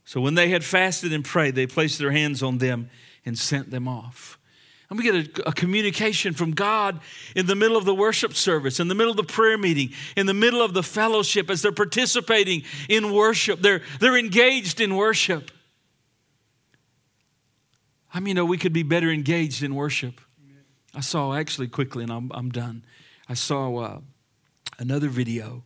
[0.09, 2.89] So when they had fasted and prayed, they placed their hands on them
[3.27, 4.39] and sent them off.
[4.89, 6.99] And we get a, a, communication from God
[7.35, 10.25] in the middle of the worship service, in the middle of the prayer meeting, in
[10.25, 13.61] the middle of the fellowship as they're participating in worship.
[13.61, 15.51] They're, they're engaged in worship.
[18.11, 20.19] I mean, you know, we could be better engaged in worship.
[20.95, 22.83] I saw actually quickly, and I'm, I'm done.
[23.27, 23.99] I saw uh,
[24.79, 25.65] another video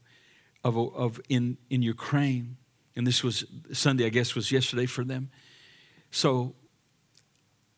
[0.65, 2.57] of, of in, in Ukraine,
[2.95, 5.29] and this was Sunday, I guess, was yesterday for them.
[6.11, 6.53] So,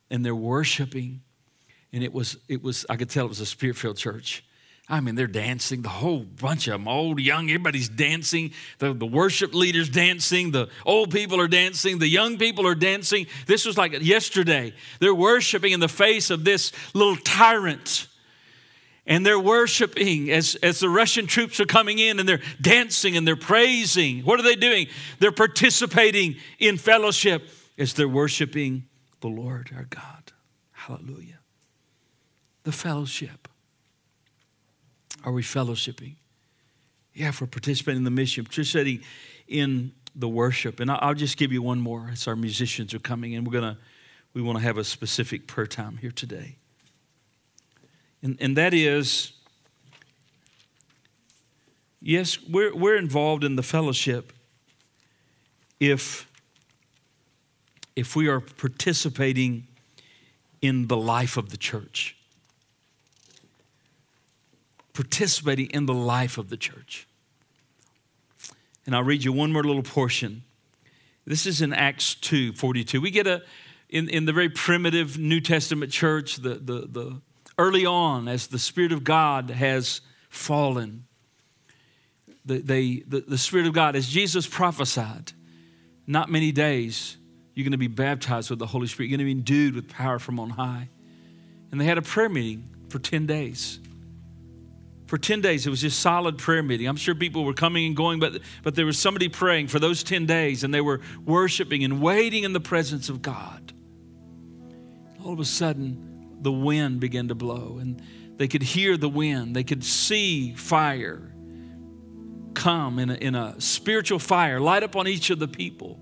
[0.10, 1.22] and they're worshiping,
[1.94, 4.44] and it was, it was I could tell it was a spirit filled church.
[4.88, 8.52] I mean, they're dancing, the whole bunch of them, old, young, everybody's dancing.
[8.78, 13.26] The, the worship leaders dancing, the old people are dancing, the young people are dancing.
[13.48, 14.74] This was like yesterday.
[15.00, 18.08] They're worshiping in the face of this little tyrant.
[19.08, 23.28] And they're worshiping as, as the Russian troops are coming in and they're dancing and
[23.28, 24.22] they're praising.
[24.22, 24.88] What are they doing?
[25.20, 28.86] They're participating in fellowship as they're worshiping
[29.22, 30.32] the Lord our God.
[30.72, 31.40] Hallelujah.
[32.64, 33.48] The fellowship.
[35.24, 36.16] Are we fellowshipping?
[37.14, 39.02] Yeah, if we're participating in the mission, participating
[39.48, 40.80] in the worship.
[40.80, 43.44] And I'll just give you one more as our musicians are coming in.
[43.44, 43.78] We're gonna
[44.34, 46.58] we want to have a specific prayer time here today.
[48.26, 49.34] And, and that is,
[52.02, 54.34] yes, we're, we're involved in the fellowship
[55.80, 56.28] if,
[57.96, 59.68] if we are participating
[60.60, 62.16] in the life of the church
[64.96, 67.06] participating in the life of the church.
[68.86, 70.44] And I'll read you one more little portion.
[71.26, 73.02] This is in Acts 2 42.
[73.02, 73.44] We get a,
[73.90, 77.22] in, in the very primitive New Testament church, the, the, the
[77.58, 81.06] early on, as the Spirit of God has fallen,
[82.46, 85.32] the, they, the, the Spirit of God, as Jesus prophesied,
[86.08, 87.18] not many days,
[87.54, 89.10] you're going to be baptized with the Holy Spirit.
[89.10, 90.90] You're going to be endued with power from on high.
[91.72, 93.80] And they had a prayer meeting for 10 days
[95.08, 97.96] for 10 days it was just solid prayer meeting i'm sure people were coming and
[97.96, 101.84] going but, but there was somebody praying for those 10 days and they were worshiping
[101.84, 103.74] and waiting in the presence of god
[105.24, 108.02] all of a sudden the wind began to blow and
[108.38, 111.34] they could hear the wind they could see fire
[112.54, 116.00] come in a, in a spiritual fire light up on each of the people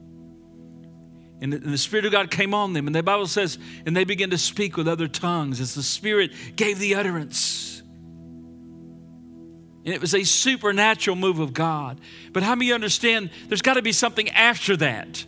[1.43, 2.87] and the, and the Spirit of God came on them.
[2.87, 6.31] And the Bible says, and they began to speak with other tongues as the Spirit
[6.55, 7.81] gave the utterance.
[9.85, 11.99] And it was a supernatural move of God.
[12.31, 15.25] But how many understand there's got to be something after that?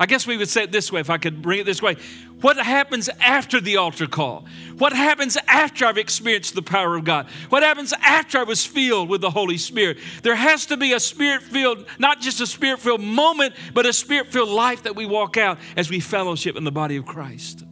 [0.00, 1.94] I guess we would say it this way if I could bring it this way.
[2.40, 4.46] What happens after the altar call?
[4.76, 7.26] What happens after I've experienced the power of God?
[7.48, 9.98] What happens after I was filled with the Holy Spirit?
[10.22, 13.92] There has to be a spirit filled, not just a spirit filled moment, but a
[13.92, 17.64] spirit filled life that we walk out as we fellowship in the body of Christ.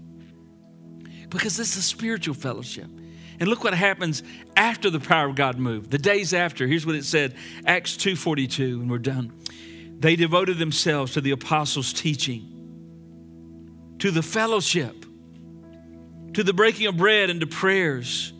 [1.29, 2.88] Because this is a spiritual fellowship.
[3.40, 4.22] And look what happens
[4.57, 5.90] after the power of God moved.
[5.90, 7.35] The days after, here's what it said,
[7.66, 9.33] Acts 2:42, and we're done.
[9.98, 12.52] They devoted themselves to the apostles' teaching,
[14.03, 15.07] to the fellowship,
[16.35, 18.33] to the breaking of bread and to prayers.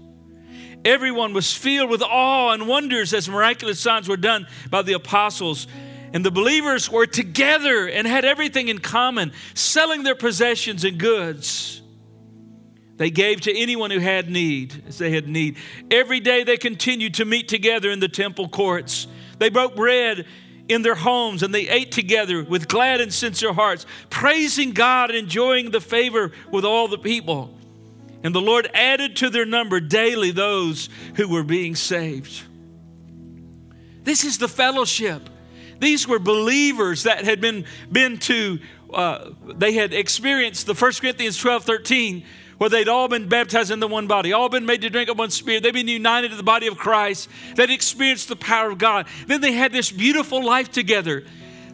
[0.85, 5.69] Everyone was filled with awe and wonders as miraculous signs were done by the apostles.
[6.13, 11.81] And the believers were together and had everything in common, selling their possessions and goods
[12.97, 15.57] they gave to anyone who had need, as they had need.
[15.91, 19.07] Every day they continued to meet together in the temple courts.
[19.39, 20.27] They broke bread
[20.69, 25.19] in their homes and they ate together with glad and sincere hearts, praising God and
[25.19, 27.55] enjoying the favor with all the people.
[28.23, 32.43] And the Lord added to their number daily those who were being saved.
[34.05, 35.29] This is the fellowship.
[35.81, 38.61] These were believers that had been, been to,
[38.93, 42.25] uh, they had experienced the 1 Corinthians 12 13
[42.63, 45.19] where they'd all been baptized in the one body, all been made to drink of
[45.19, 45.65] one spirit.
[45.65, 47.29] They'd been united to the body of Christ.
[47.57, 49.09] They'd experienced the power of God.
[49.27, 51.25] Then they had this beautiful life together.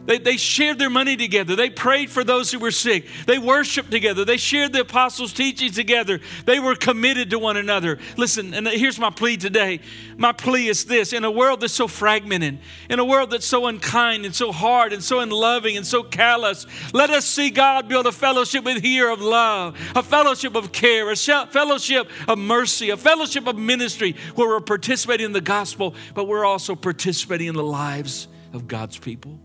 [0.09, 1.55] They, they shared their money together.
[1.55, 3.05] They prayed for those who were sick.
[3.27, 4.25] They worshiped together.
[4.25, 6.19] They shared the apostles' teachings together.
[6.45, 7.99] They were committed to one another.
[8.17, 9.81] Listen, and here's my plea today.
[10.17, 12.57] My plea is this in a world that's so fragmented,
[12.89, 16.65] in a world that's so unkind and so hard and so unloving and so callous,
[16.91, 21.11] let us see God build a fellowship with here of love, a fellowship of care,
[21.11, 26.23] a fellowship of mercy, a fellowship of ministry where we're participating in the gospel, but
[26.27, 29.39] we're also participating in the lives of God's people.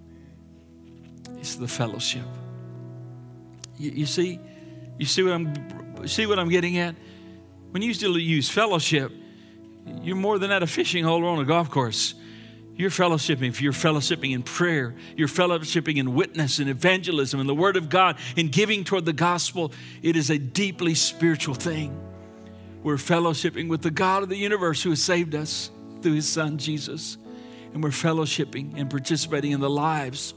[1.44, 2.24] It's the fellowship.
[3.76, 4.40] You, you see,
[4.98, 6.94] you see what I'm see what I'm getting at?
[7.70, 9.12] When you still use fellowship,
[10.00, 12.14] you're more than at a fishing hole or on a golf course.
[12.76, 13.60] You're fellowshipping.
[13.60, 14.94] You're fellowshipping in prayer.
[15.18, 19.12] You're fellowshipping in witness and evangelism and the Word of God and giving toward the
[19.12, 19.70] gospel.
[20.00, 21.94] It is a deeply spiritual thing.
[22.82, 26.56] We're fellowshipping with the God of the universe who has saved us through His Son
[26.56, 27.18] Jesus,
[27.74, 30.32] and we're fellowshipping and participating in the lives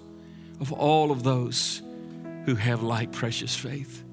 [0.60, 1.82] of all of those
[2.46, 4.04] who have like precious faith.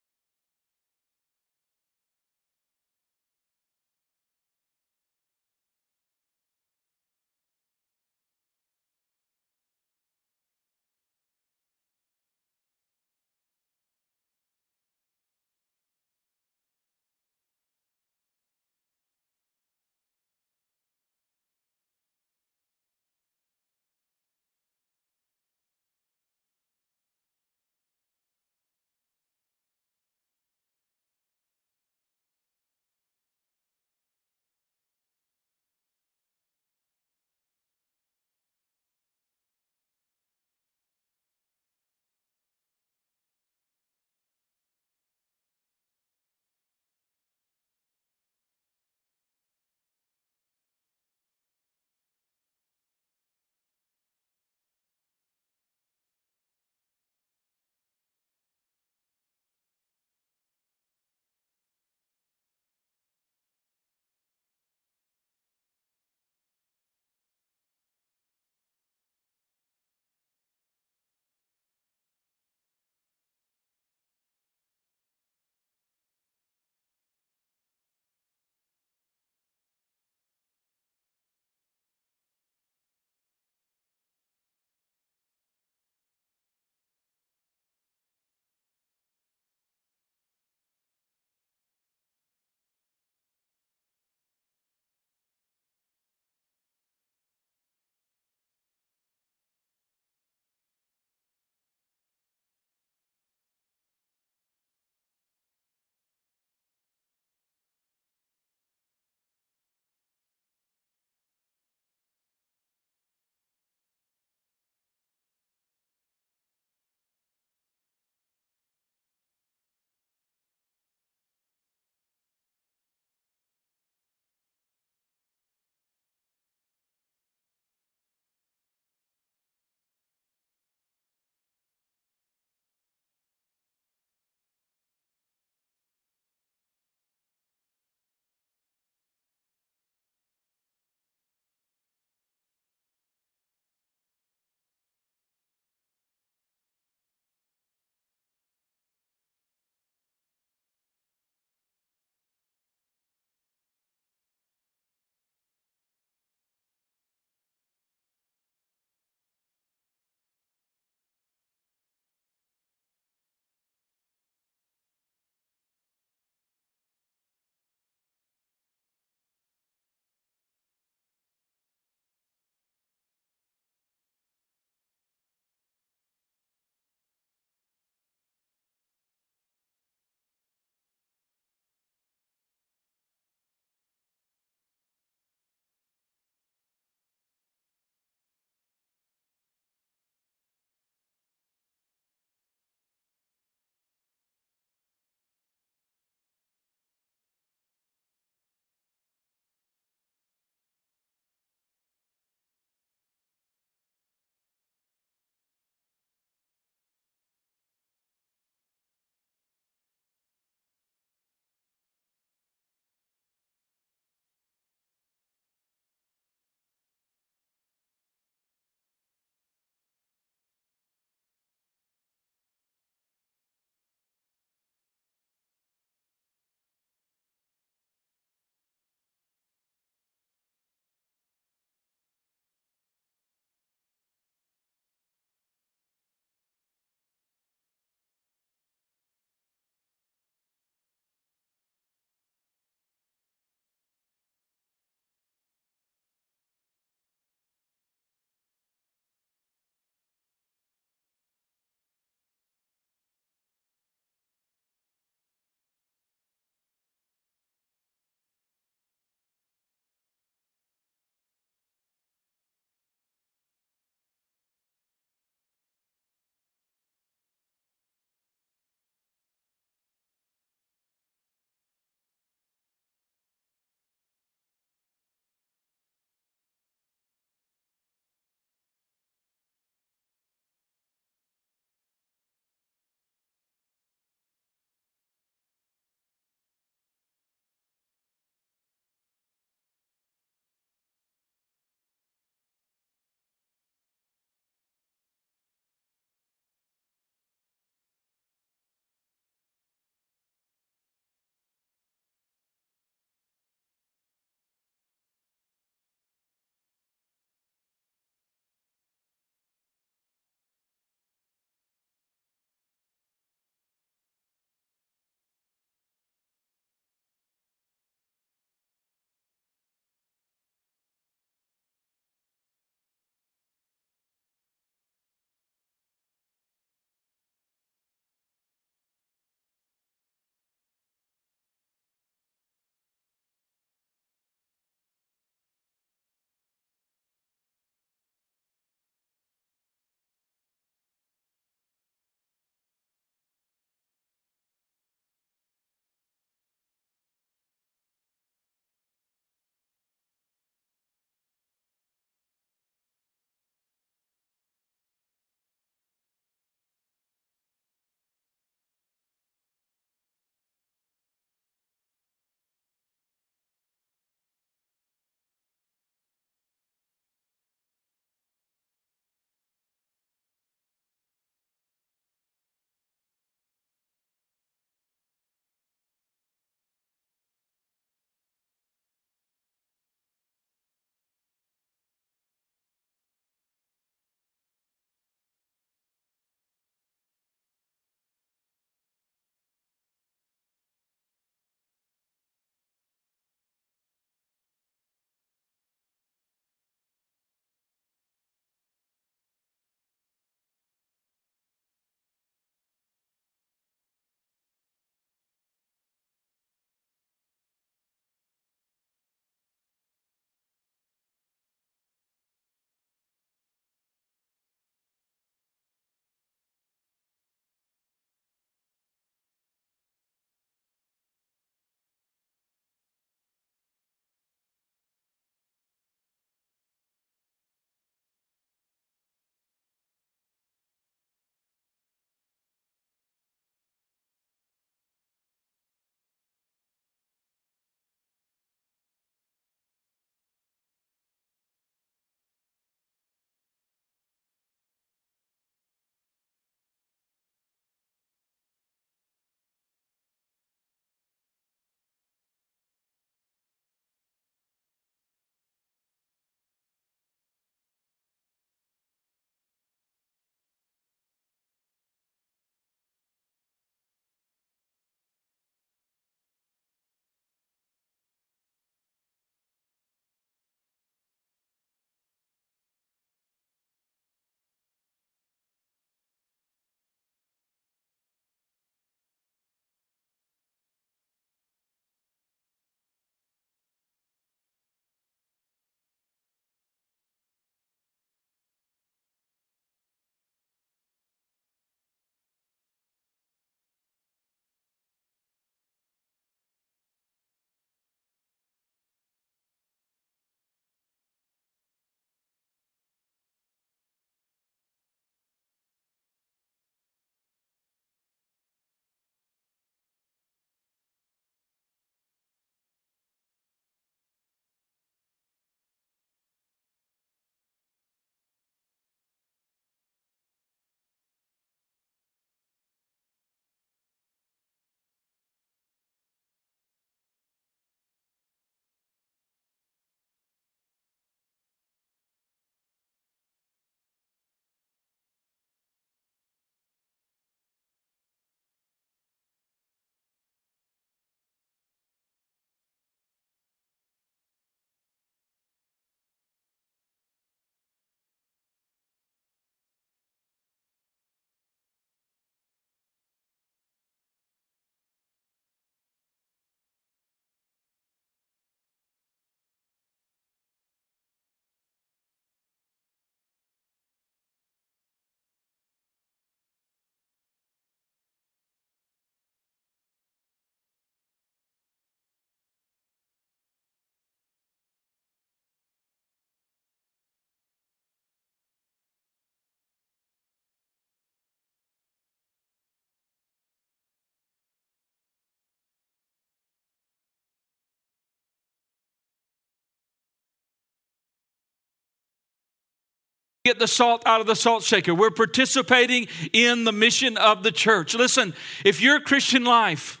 [593.46, 594.92] Get the salt out of the salt shaker.
[594.94, 597.94] We're participating in the mission of the church.
[597.94, 598.34] Listen,
[598.64, 600.00] if your Christian life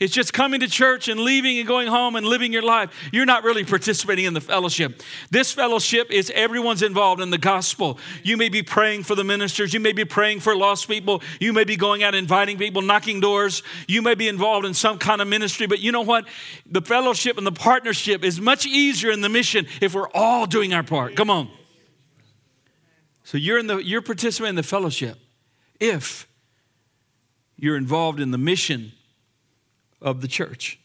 [0.00, 3.26] is just coming to church and leaving and going home and living your life, you're
[3.26, 5.02] not really participating in the fellowship.
[5.30, 7.98] This fellowship is everyone's involved in the gospel.
[8.22, 11.52] You may be praying for the ministers, you may be praying for lost people, you
[11.52, 15.20] may be going out inviting people, knocking doors, you may be involved in some kind
[15.20, 16.28] of ministry, but you know what?
[16.66, 20.74] The fellowship and the partnership is much easier in the mission if we're all doing
[20.74, 21.16] our part.
[21.16, 21.50] Come on.
[23.28, 25.18] So you're in the you're participating in the fellowship
[25.78, 26.26] if
[27.58, 28.92] you're involved in the mission
[30.00, 30.80] of the church.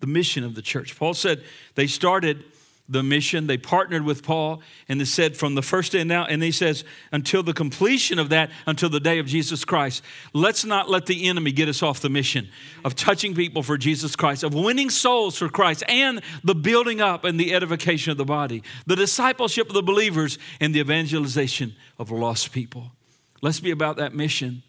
[0.00, 0.96] The mission of the church.
[0.96, 2.42] Paul said they started
[2.88, 3.46] the mission.
[3.46, 6.84] They partnered with Paul, and they said from the first day now, and he says,
[7.12, 10.02] until the completion of that, until the day of Jesus Christ.
[10.32, 12.48] Let's not let the enemy get us off the mission
[12.84, 17.24] of touching people for Jesus Christ, of winning souls for Christ, and the building up
[17.24, 22.10] and the edification of the body, the discipleship of the believers, and the evangelization of
[22.10, 22.92] lost people.
[23.40, 24.62] Let's be about that mission.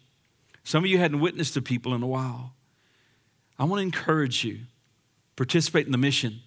[0.64, 2.54] Some of you hadn't witnessed to people in a while.
[3.58, 4.60] I want to encourage you,
[5.36, 6.40] participate in the mission.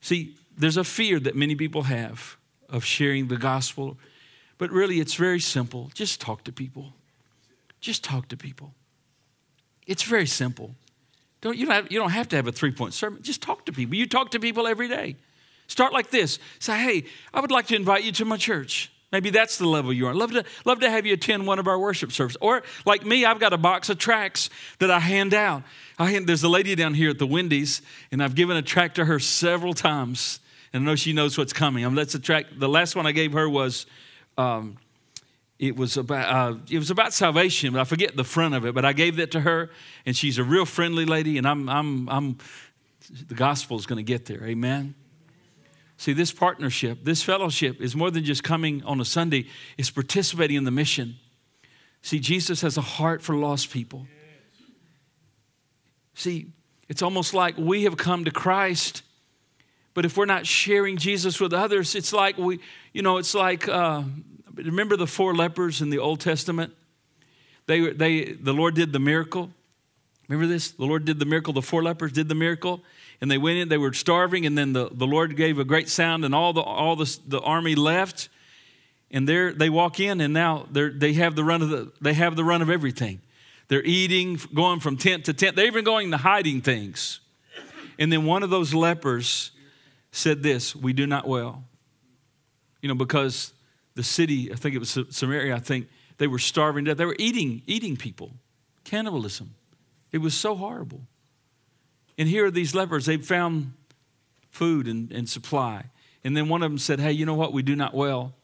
[0.00, 2.36] See, there's a fear that many people have
[2.68, 3.96] of sharing the gospel,
[4.58, 5.90] but really it's very simple.
[5.94, 6.92] Just talk to people.
[7.80, 8.72] Just talk to people.
[9.86, 10.74] It's very simple.
[11.40, 13.22] Don't, you, don't have, you don't have to have a three point sermon.
[13.22, 13.94] Just talk to people.
[13.94, 15.16] You talk to people every day.
[15.66, 18.90] Start like this say, hey, I would like to invite you to my church.
[19.12, 20.16] Maybe that's the level you're on.
[20.16, 22.36] Love to, love to have you attend one of our worship services.
[22.40, 24.50] Or like me, I've got a box of tracts
[24.80, 25.62] that I hand out.
[25.98, 27.80] I hand, there's a lady down here at the Wendy's,
[28.10, 30.40] and I've given a tract to her several times
[30.74, 31.84] and I know she knows what's coming.
[31.84, 32.46] Mean, that's track.
[32.58, 33.86] The last one I gave her was,
[34.36, 34.76] um,
[35.60, 38.74] it was about uh, it was about salvation, but I forget the front of it.
[38.74, 39.70] But I gave that to her,
[40.04, 42.38] and she's a real friendly lady, and I'm I'm I'm
[43.28, 44.42] the gospel is going to get there.
[44.44, 44.96] Amen.
[45.96, 49.46] See, this partnership, this fellowship is more than just coming on a Sunday,
[49.78, 51.14] it's participating in the mission.
[52.02, 54.08] See, Jesus has a heart for lost people.
[56.14, 56.48] See,
[56.88, 59.02] it's almost like we have come to Christ
[59.94, 62.58] but if we're not sharing Jesus with others, it's like we,
[62.92, 64.02] you know, it's like, uh,
[64.54, 66.74] remember the four lepers in the Old Testament?
[67.66, 69.50] They, they, the Lord did the miracle.
[70.28, 70.72] Remember this?
[70.72, 71.52] The Lord did the miracle.
[71.52, 72.82] The four lepers did the miracle.
[73.20, 75.88] And they went in, they were starving, and then the, the Lord gave a great
[75.88, 78.28] sound, and all the, all the, the army left.
[79.10, 82.34] And there they walk in, and now they have the run of the, they have
[82.34, 83.20] the run of everything.
[83.68, 85.56] They're eating, going from tent to tent.
[85.56, 87.20] They're even going to hiding things.
[87.98, 89.52] And then one of those lepers
[90.14, 91.64] said this We do not well.
[92.80, 93.52] You know, because
[93.94, 95.88] the city, I think it was Samaria, I think
[96.18, 96.98] they were starving to death.
[96.98, 98.32] They were eating, eating people,
[98.84, 99.54] cannibalism.
[100.12, 101.02] It was so horrible.
[102.18, 103.72] And here are these lepers, they found
[104.50, 105.86] food and, and supply.
[106.22, 107.52] And then one of them said, Hey, you know what?
[107.52, 108.34] We do not well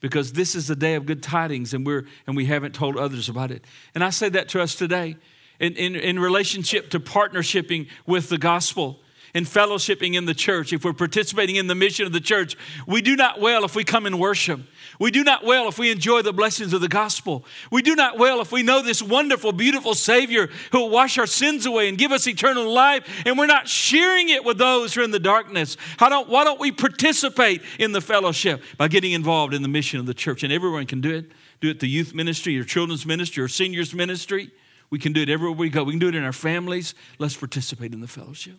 [0.00, 3.28] because this is the day of good tidings and, we're, and we haven't told others
[3.28, 3.64] about it.
[3.94, 5.16] And I say that to us today
[5.58, 9.00] in, in, in relationship to partnershiping with the gospel
[9.34, 12.56] and fellowshipping in the church, if we're participating in the mission of the church,
[12.86, 14.60] we do not well if we come and worship.
[15.00, 17.44] We do not well if we enjoy the blessings of the gospel.
[17.72, 21.26] We do not well if we know this wonderful, beautiful Savior who will wash our
[21.26, 25.00] sins away and give us eternal life, and we're not sharing it with those who
[25.00, 25.76] are in the darkness.
[25.96, 29.98] How don't, why don't we participate in the fellowship by getting involved in the mission
[29.98, 30.44] of the church?
[30.44, 31.32] And everyone can do it.
[31.60, 34.50] Do it the youth ministry, or children's ministry, or seniors ministry.
[34.90, 35.82] We can do it everywhere we go.
[35.82, 36.94] We can do it in our families.
[37.18, 38.56] Let's participate in the fellowship.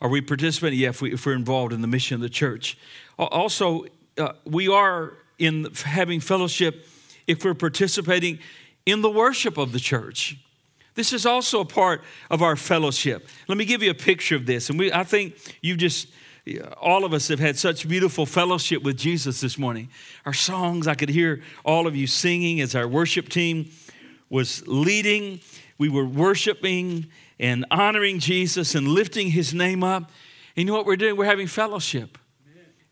[0.00, 0.78] Are we participating?
[0.78, 2.76] Yeah, if, we, we're involved in the mission of the church.
[3.18, 3.86] Also,
[4.18, 6.86] uh, we are in having fellowship
[7.26, 8.38] if we're participating
[8.86, 10.36] in the worship of the church.
[10.94, 13.28] This is also a part of our fellowship.
[13.48, 14.70] Let me give you a picture of this.
[14.70, 16.08] And we, I think you just,
[16.80, 19.88] all of us have had such beautiful fellowship with Jesus this morning.
[20.24, 23.70] Our songs, I could hear all of you singing as our worship team
[24.30, 25.40] was leading.
[25.78, 27.06] We were worshiping
[27.38, 30.10] and honoring Jesus and lifting his name up.
[30.56, 31.16] And you know what we're doing?
[31.16, 32.18] We're having fellowship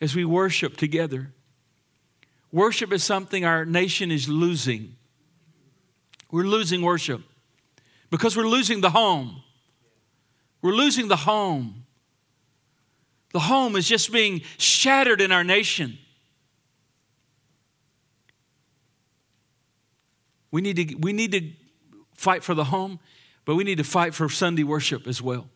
[0.01, 1.33] as we worship together.
[2.51, 4.97] Worship is something our nation is losing.
[6.31, 7.23] We're losing worship
[8.11, 9.43] because we're losing the home.
[10.61, 11.87] We're losing the home.
[13.33, 15.99] The home is just being shattered in our nation.
[20.51, 21.51] We need to, we need to
[22.15, 23.01] fight for the home.
[23.45, 25.49] But we need to fight for Sunday worship as well.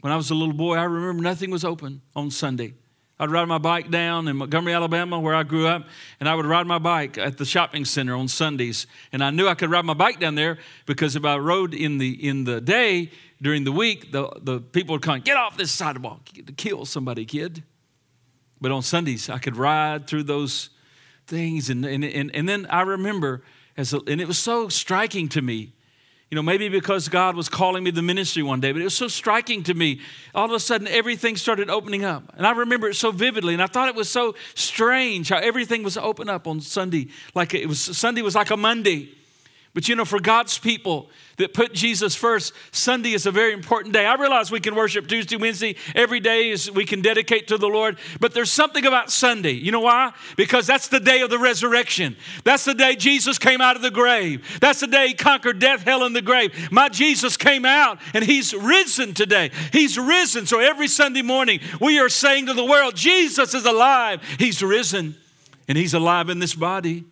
[0.00, 2.74] When I was a little boy, I remember nothing was open on Sunday.
[3.20, 5.88] I'd ride my bike down in Montgomery, Alabama, where I grew up,
[6.20, 8.86] and I would ride my bike at the shopping center on Sundays.
[9.10, 11.98] And I knew I could ride my bike down there because if I rode in
[11.98, 13.10] the in the day
[13.42, 17.24] during the week, the, the people would come, get off this sidewalk to kill somebody,
[17.24, 17.64] kid.
[18.60, 20.70] But on Sundays, I could ride through those
[21.26, 21.70] things.
[21.70, 23.42] And, and, and, and then I remember,
[23.76, 25.74] as a, and it was so striking to me.
[26.30, 28.84] You know, maybe because God was calling me to the ministry one day, but it
[28.84, 30.00] was so striking to me.
[30.34, 32.34] All of a sudden, everything started opening up.
[32.36, 33.54] And I remember it so vividly.
[33.54, 37.08] And I thought it was so strange how everything was open up on Sunday.
[37.34, 39.08] Like it was, Sunday was like a Monday.
[39.74, 43.92] But you know, for God's people that put Jesus first, Sunday is a very important
[43.92, 44.06] day.
[44.06, 47.68] I realize we can worship Tuesday, Wednesday, every day is we can dedicate to the
[47.68, 49.52] Lord, but there's something about Sunday.
[49.52, 50.12] You know why?
[50.36, 52.16] Because that's the day of the resurrection.
[52.44, 54.58] That's the day Jesus came out of the grave.
[54.60, 56.72] That's the day he conquered death, hell, and the grave.
[56.72, 59.50] My Jesus came out and he's risen today.
[59.72, 60.46] He's risen.
[60.46, 64.22] So every Sunday morning, we are saying to the world, Jesus is alive.
[64.38, 65.14] He's risen
[65.68, 67.04] and he's alive in this body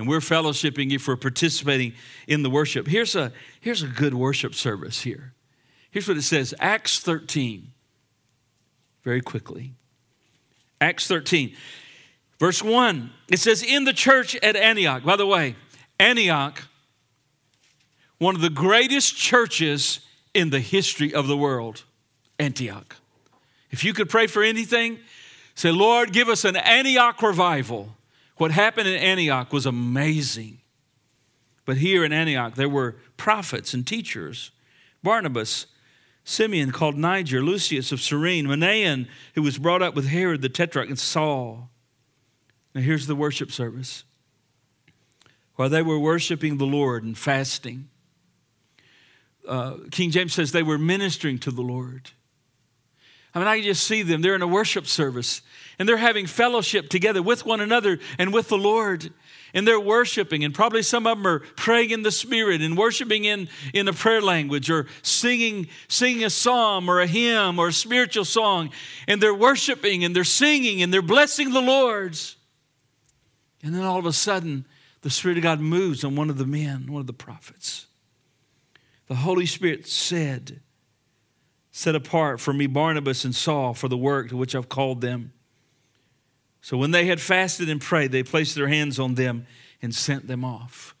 [0.00, 1.92] and we're fellowshipping you we're participating
[2.26, 2.86] in the worship.
[2.86, 5.34] Here's a, here's a good worship service here.
[5.90, 7.70] Here's what it says Acts 13,
[9.04, 9.74] very quickly.
[10.80, 11.54] Acts 13,
[12.38, 13.10] verse 1.
[13.28, 15.54] It says, In the church at Antioch, by the way,
[15.98, 16.62] Antioch,
[18.16, 20.00] one of the greatest churches
[20.32, 21.84] in the history of the world,
[22.38, 22.96] Antioch.
[23.70, 24.98] If you could pray for anything,
[25.54, 27.94] say, Lord, give us an Antioch revival
[28.40, 30.62] what happened in Antioch was amazing.
[31.66, 34.50] But here in Antioch, there were prophets and teachers
[35.02, 35.66] Barnabas,
[36.24, 40.88] Simeon called Niger, Lucius of Cyrene, Manaen, who was brought up with Herod the Tetrarch,
[40.88, 41.68] and Saul.
[42.74, 44.04] Now here's the worship service.
[45.56, 47.90] While they were worshiping the Lord and fasting,
[49.46, 52.12] uh, King James says they were ministering to the Lord.
[53.34, 54.22] I mean, I can just see them.
[54.22, 55.42] They're in a worship service
[55.80, 59.14] and they're having fellowship together with one another and with the Lord.
[59.54, 63.24] And they're worshiping, and probably some of them are praying in the Spirit and worshiping
[63.24, 67.72] in, in a prayer language or singing, singing a psalm or a hymn or a
[67.72, 68.70] spiritual song.
[69.08, 72.36] And they're worshiping and they're singing and they're blessing the Lord's.
[73.62, 74.66] And then all of a sudden,
[75.00, 77.86] the Spirit of God moves on one of the men, one of the prophets.
[79.06, 80.60] The Holy Spirit said,
[81.70, 85.32] set apart for me Barnabas and Saul for the work to which I've called them.
[86.62, 89.46] So when they had fasted and prayed, they placed their hands on them
[89.80, 90.94] and sent them off.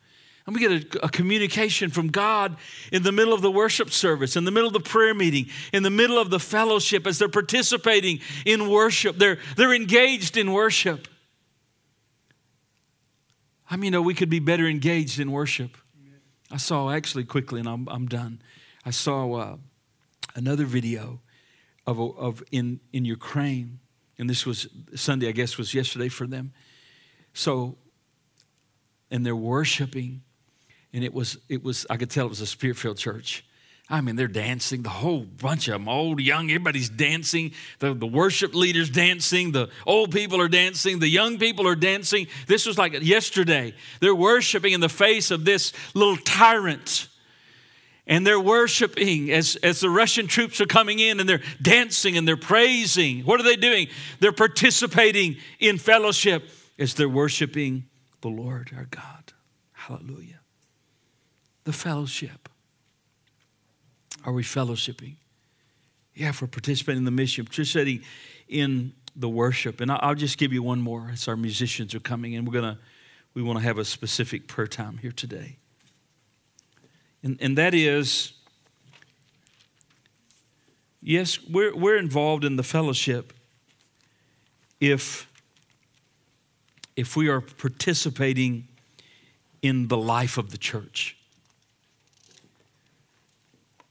[0.46, 2.56] And we get a, a, communication from God
[2.90, 5.82] in the middle of the worship service, in the middle of the prayer meeting, in
[5.82, 9.16] the middle of the fellowship as they're participating in worship.
[9.16, 11.06] They're, they're engaged in worship.
[13.70, 15.76] I mean, you know we could be better engaged in worship?
[16.50, 18.42] I saw actually quickly, and I'm, I'm done.
[18.84, 19.56] I saw uh,
[20.34, 21.20] another video
[21.86, 23.78] of, of in, in Ukraine,
[24.20, 26.52] and this was Sunday, I guess, was yesterday for them.
[27.32, 27.76] So,
[29.10, 30.20] and they're worshiping,
[30.92, 33.44] and it was, it was I could tell it was a spirit filled church.
[33.88, 37.52] I mean, they're dancing, the whole bunch of them, old, young, everybody's dancing.
[37.80, 42.28] The, the worship leaders dancing, the old people are dancing, the young people are dancing.
[42.46, 43.74] This was like yesterday.
[44.00, 47.08] They're worshiping in the face of this little tyrant
[48.10, 52.26] and they're worshiping as, as the Russian troops are coming in and they're dancing and
[52.26, 53.20] they're praising.
[53.20, 53.86] What are they doing?
[54.18, 56.42] They're participating in fellowship
[56.76, 57.84] as they're worshiping
[58.20, 59.32] the Lord our God.
[59.72, 60.40] Hallelujah.
[61.62, 62.48] The fellowship.
[64.24, 65.14] Are we fellowshipping?
[66.12, 68.02] Yeah, we're participating in the mission, participating
[68.48, 69.80] in the worship.
[69.80, 72.44] And I'll just give you one more as our musicians are coming in.
[72.44, 72.78] We're gonna
[73.34, 75.59] we want to have a specific prayer time here today.
[77.22, 78.32] And, and that is
[81.02, 83.32] yes, we're, we're involved in the fellowship
[84.80, 85.28] if,
[86.96, 88.68] if we are participating
[89.62, 91.16] in the life of the church.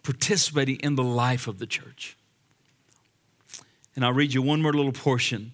[0.04, 2.18] Participating in the life of the church.
[3.96, 5.52] And I'll read you one more little portion.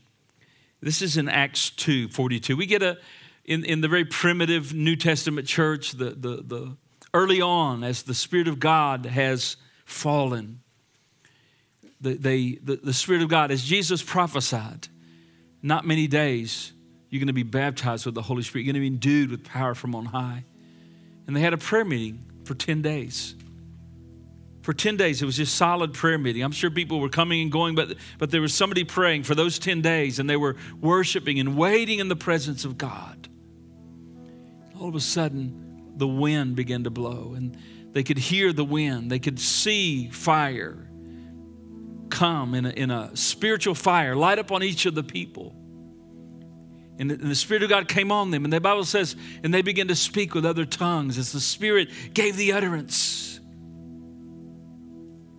[0.81, 2.55] This is in Acts 2 42.
[2.55, 2.97] We get a,
[3.43, 6.77] in, in the very primitive New Testament church, the, the, the
[7.15, 9.55] early on as the Spirit of God has
[9.85, 10.59] fallen.
[12.01, 14.89] The, they, the, the Spirit of God, as Jesus prophesied,
[15.63, 16.73] not many days,
[17.09, 18.65] you're going to be baptized with the Holy Spirit.
[18.65, 20.43] You're going to be endued with power from on high.
[21.25, 23.35] And they had a prayer meeting for 10 days.
[24.61, 26.43] For 10 days, it was just solid prayer meeting.
[26.43, 29.57] I'm sure people were coming and going, but, but there was somebody praying for those
[29.57, 33.29] 10 days, and they were worshiping and waiting in the presence of God.
[34.77, 35.64] All of a sudden,
[35.95, 37.57] the wind began to blow, and
[37.91, 39.09] they could hear the wind.
[39.09, 40.85] They could see fire
[42.09, 45.55] come in a, in a spiritual fire, light up on each of the people.
[46.97, 48.45] And the, and the, Spirit of God came on them.
[48.45, 51.89] And the Bible says, and they began to speak with other tongues as the Spirit
[52.13, 53.39] gave the utterance.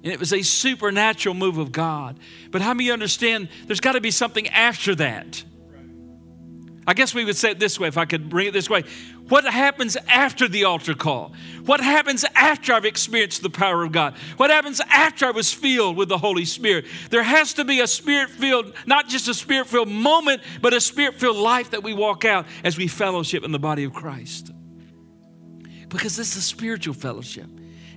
[0.02, 2.20] And it was a supernatural move of God.
[2.50, 5.42] But how many understand there's got to be something after that?
[6.86, 8.84] I guess we would say it this way if I could bring it this way.
[9.28, 11.32] What happens after the altar call?
[11.64, 14.14] What happens after I've experienced the power of God?
[14.36, 16.84] What happens after I was filled with the Holy Spirit?
[17.10, 20.80] There has to be a spirit filled, not just a spirit filled moment, but a
[20.80, 24.52] spirit filled life that we walk out as we fellowship in the body of Christ.
[25.88, 27.46] Because this is a spiritual fellowship.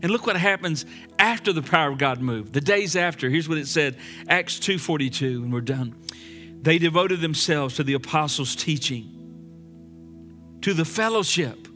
[0.01, 0.85] And look what happens
[1.19, 2.53] after the power of God moved.
[2.53, 3.97] The days after, here's what it said,
[4.29, 5.95] Acts 2:42, and we're done.
[6.61, 11.67] They devoted themselves to the apostles' teaching, to the fellowship,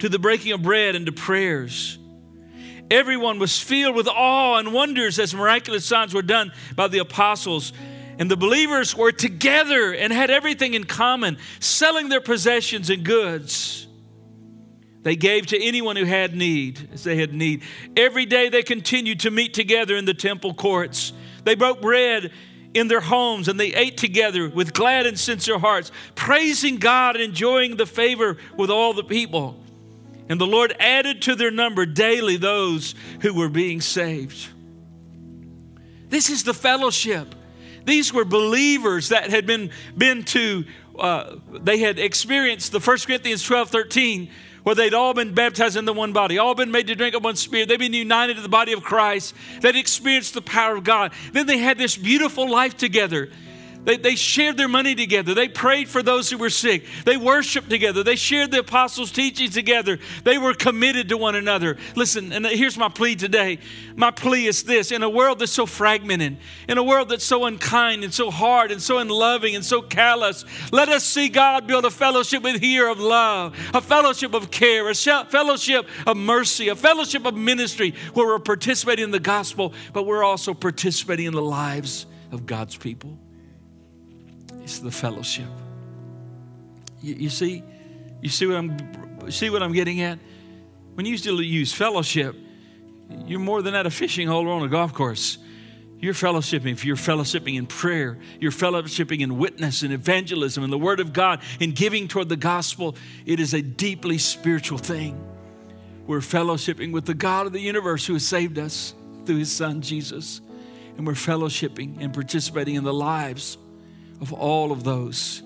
[0.00, 1.98] to the breaking of bread, and to prayers.
[2.90, 7.72] Everyone was filled with awe and wonders as miraculous signs were done by the apostles.
[8.18, 13.86] And the believers were together and had everything in common, selling their possessions and goods.
[15.02, 17.62] They gave to anyone who had need, as they had need.
[17.96, 21.12] Every day they continued to meet together in the temple courts.
[21.44, 22.32] They broke bread
[22.74, 27.24] in their homes and they ate together with glad and sincere hearts, praising God and
[27.24, 29.58] enjoying the favor with all the people.
[30.28, 34.48] And the Lord added to their number daily those who were being saved.
[36.08, 37.34] This is the fellowship.
[37.84, 40.64] These were believers that had been, been to,
[40.98, 44.30] uh, they had experienced the 1 Corinthians 12 13
[44.62, 47.24] where they'd all been baptized in the one body, all been made to drink of
[47.24, 47.68] one spirit.
[47.68, 49.34] They'd been united to the body of Christ.
[49.60, 51.12] They'd experienced the power of God.
[51.32, 53.30] Then they had this beautiful life together.
[53.84, 55.34] They, they shared their money together.
[55.34, 56.84] They prayed for those who were sick.
[57.04, 58.04] They worshiped together.
[58.04, 59.98] They shared the apostles' teachings together.
[60.22, 61.76] They were committed to one another.
[61.96, 63.58] Listen, and here's my plea today.
[63.96, 66.36] My plea is this in a world that's so fragmented,
[66.68, 70.44] in a world that's so unkind and so hard and so unloving and so callous,
[70.70, 74.88] let us see God build a fellowship with here of love, a fellowship of care,
[74.88, 80.04] a fellowship of mercy, a fellowship of ministry where we're participating in the gospel, but
[80.04, 83.18] we're also participating in the lives of God's people.
[84.62, 85.48] It's the fellowship.
[87.00, 87.64] You, you, see,
[88.20, 90.18] you see what I'm see what I'm getting at?
[90.94, 92.36] When you still use fellowship,
[93.26, 95.38] you're more than at a fishing hole or on a golf course.
[95.98, 96.72] You're fellowshipping.
[96.72, 101.12] If you're fellowshipping in prayer, you're fellowshipping in witness and evangelism and the Word of
[101.12, 102.96] God and giving toward the gospel.
[103.24, 105.24] It is a deeply spiritual thing.
[106.06, 108.94] We're fellowshipping with the God of the universe who has saved us
[109.24, 110.40] through His Son Jesus,
[110.96, 113.56] and we're fellowshipping and participating in the lives
[114.22, 115.42] of all of those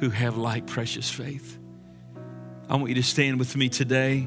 [0.00, 1.58] who have like precious faith.
[2.68, 4.26] I want you to stand with me today.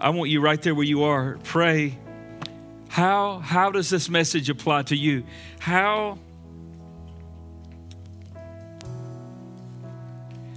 [0.00, 1.38] I want you right there where you are.
[1.42, 1.98] Pray.
[2.88, 5.24] How, how does this message apply to you?
[5.58, 6.18] How,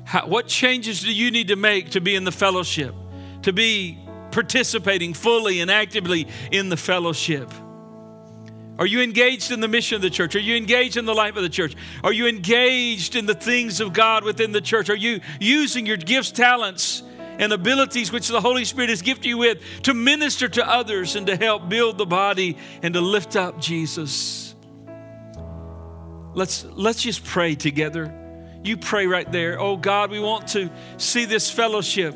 [0.05, 2.93] how, what changes do you need to make to be in the fellowship,
[3.41, 3.97] to be
[4.31, 7.51] participating fully and actively in the fellowship?
[8.79, 10.37] Are you engaged in the mission of the church?
[10.37, 11.75] Are you engaged in the life of the church?
[12.01, 14.89] Are you engaged in the things of God within the church?
[14.89, 17.03] Are you using your gifts, talents,
[17.39, 21.27] and abilities which the Holy Spirit has gifted you with to minister to others and
[21.27, 24.55] to help build the body and to lift up Jesus?
[26.33, 28.15] Let's, let's just pray together.
[28.63, 29.59] You pray right there.
[29.59, 32.15] Oh God, we want to see this fellowship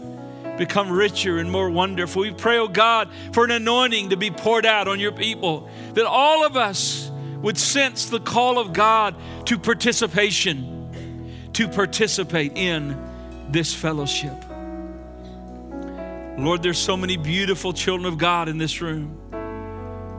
[0.57, 2.21] become richer and more wonderful.
[2.21, 6.05] We pray, oh God, for an anointing to be poured out on your people, that
[6.05, 12.97] all of us would sense the call of God to participation, to participate in
[13.49, 14.33] this fellowship.
[16.37, 19.19] Lord, there's so many beautiful children of God in this room.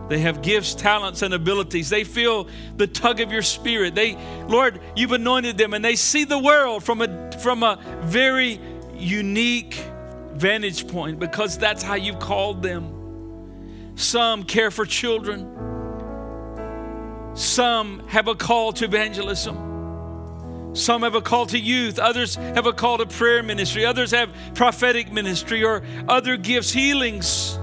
[0.08, 1.88] They have gifts, talents, and abilities.
[1.88, 3.94] They feel the tug of your spirit.
[3.94, 4.16] They,
[4.46, 8.60] Lord, you've anointed them and they see the world from a, from a very
[8.94, 9.82] unique
[10.34, 13.92] vantage point because that's how you've called them.
[13.96, 15.48] Some care for children,
[17.34, 19.72] some have a call to evangelism.
[20.74, 24.34] Some have a call to youth, others have a call to prayer ministry, others have
[24.54, 27.56] prophetic ministry or other gifts, healings.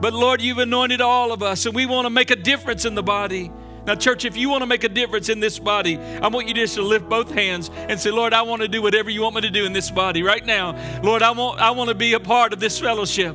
[0.00, 2.96] But Lord, you've anointed all of us, and we want to make a difference in
[2.96, 3.52] the body.
[3.88, 6.52] Now, church, if you want to make a difference in this body, I want you
[6.52, 9.36] just to lift both hands and say, Lord, I want to do whatever you want
[9.36, 10.76] me to do in this body right now.
[11.02, 13.34] Lord, I want, I want to be a part of this fellowship.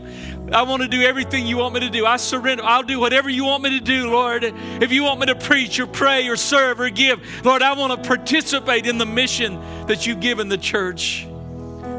[0.51, 2.05] I want to do everything you want me to do.
[2.05, 2.63] I surrender.
[2.63, 4.43] I'll do whatever you want me to do, Lord.
[4.43, 8.03] If you want me to preach or pray or serve or give, Lord, I want
[8.03, 11.25] to participate in the mission that you've given the church.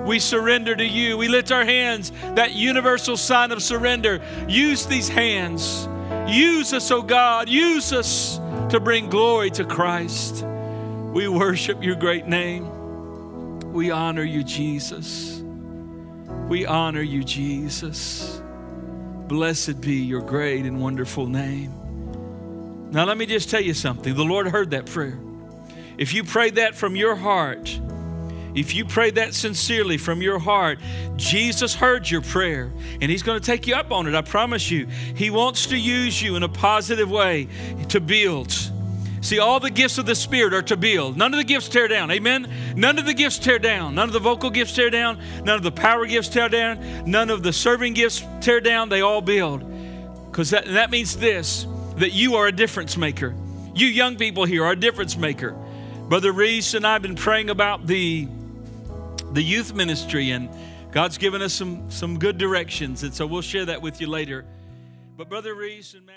[0.07, 1.19] We surrender to you.
[1.19, 4.23] We lift our hands, that universal sign of surrender.
[4.47, 5.89] Use these hands.
[6.29, 7.49] Use us, oh God.
[7.49, 8.39] Use us
[8.71, 10.45] to bring glory to Christ.
[11.13, 13.73] We worship your great name.
[13.73, 15.43] We honor you, Jesus.
[16.49, 18.43] We honor you, Jesus.
[19.29, 21.73] Blessed be your great and wonderful name.
[22.91, 24.15] Now, let me just tell you something.
[24.15, 25.19] The Lord heard that prayer.
[25.97, 27.81] If you prayed that from your heart,
[28.55, 30.79] if you pray that sincerely from your heart,
[31.17, 34.15] Jesus heard your prayer and He's going to take you up on it.
[34.15, 34.87] I promise you.
[35.15, 37.49] He wants to use you in a positive way
[37.89, 38.53] to build.
[39.21, 41.17] See, all the gifts of the Spirit are to build.
[41.17, 42.11] None of the gifts tear down.
[42.11, 42.47] Amen?
[42.77, 43.95] None of the gifts tear down.
[43.95, 45.19] None of the vocal gifts tear down.
[45.45, 47.11] None of the power gifts tear down.
[47.11, 48.91] None of the serving gifts tear down.
[48.91, 49.65] They all build.
[50.31, 53.35] Because that, that means this that you are a difference maker.
[53.75, 55.57] You young people here are a difference maker.
[56.09, 58.29] Brother Reese and I have been praying about the,
[59.35, 60.49] the youth ministry, and
[60.93, 63.03] God's given us some, some good directions.
[63.03, 64.47] And so we'll share that with you later.
[65.17, 66.15] But Brother Reese and Matt.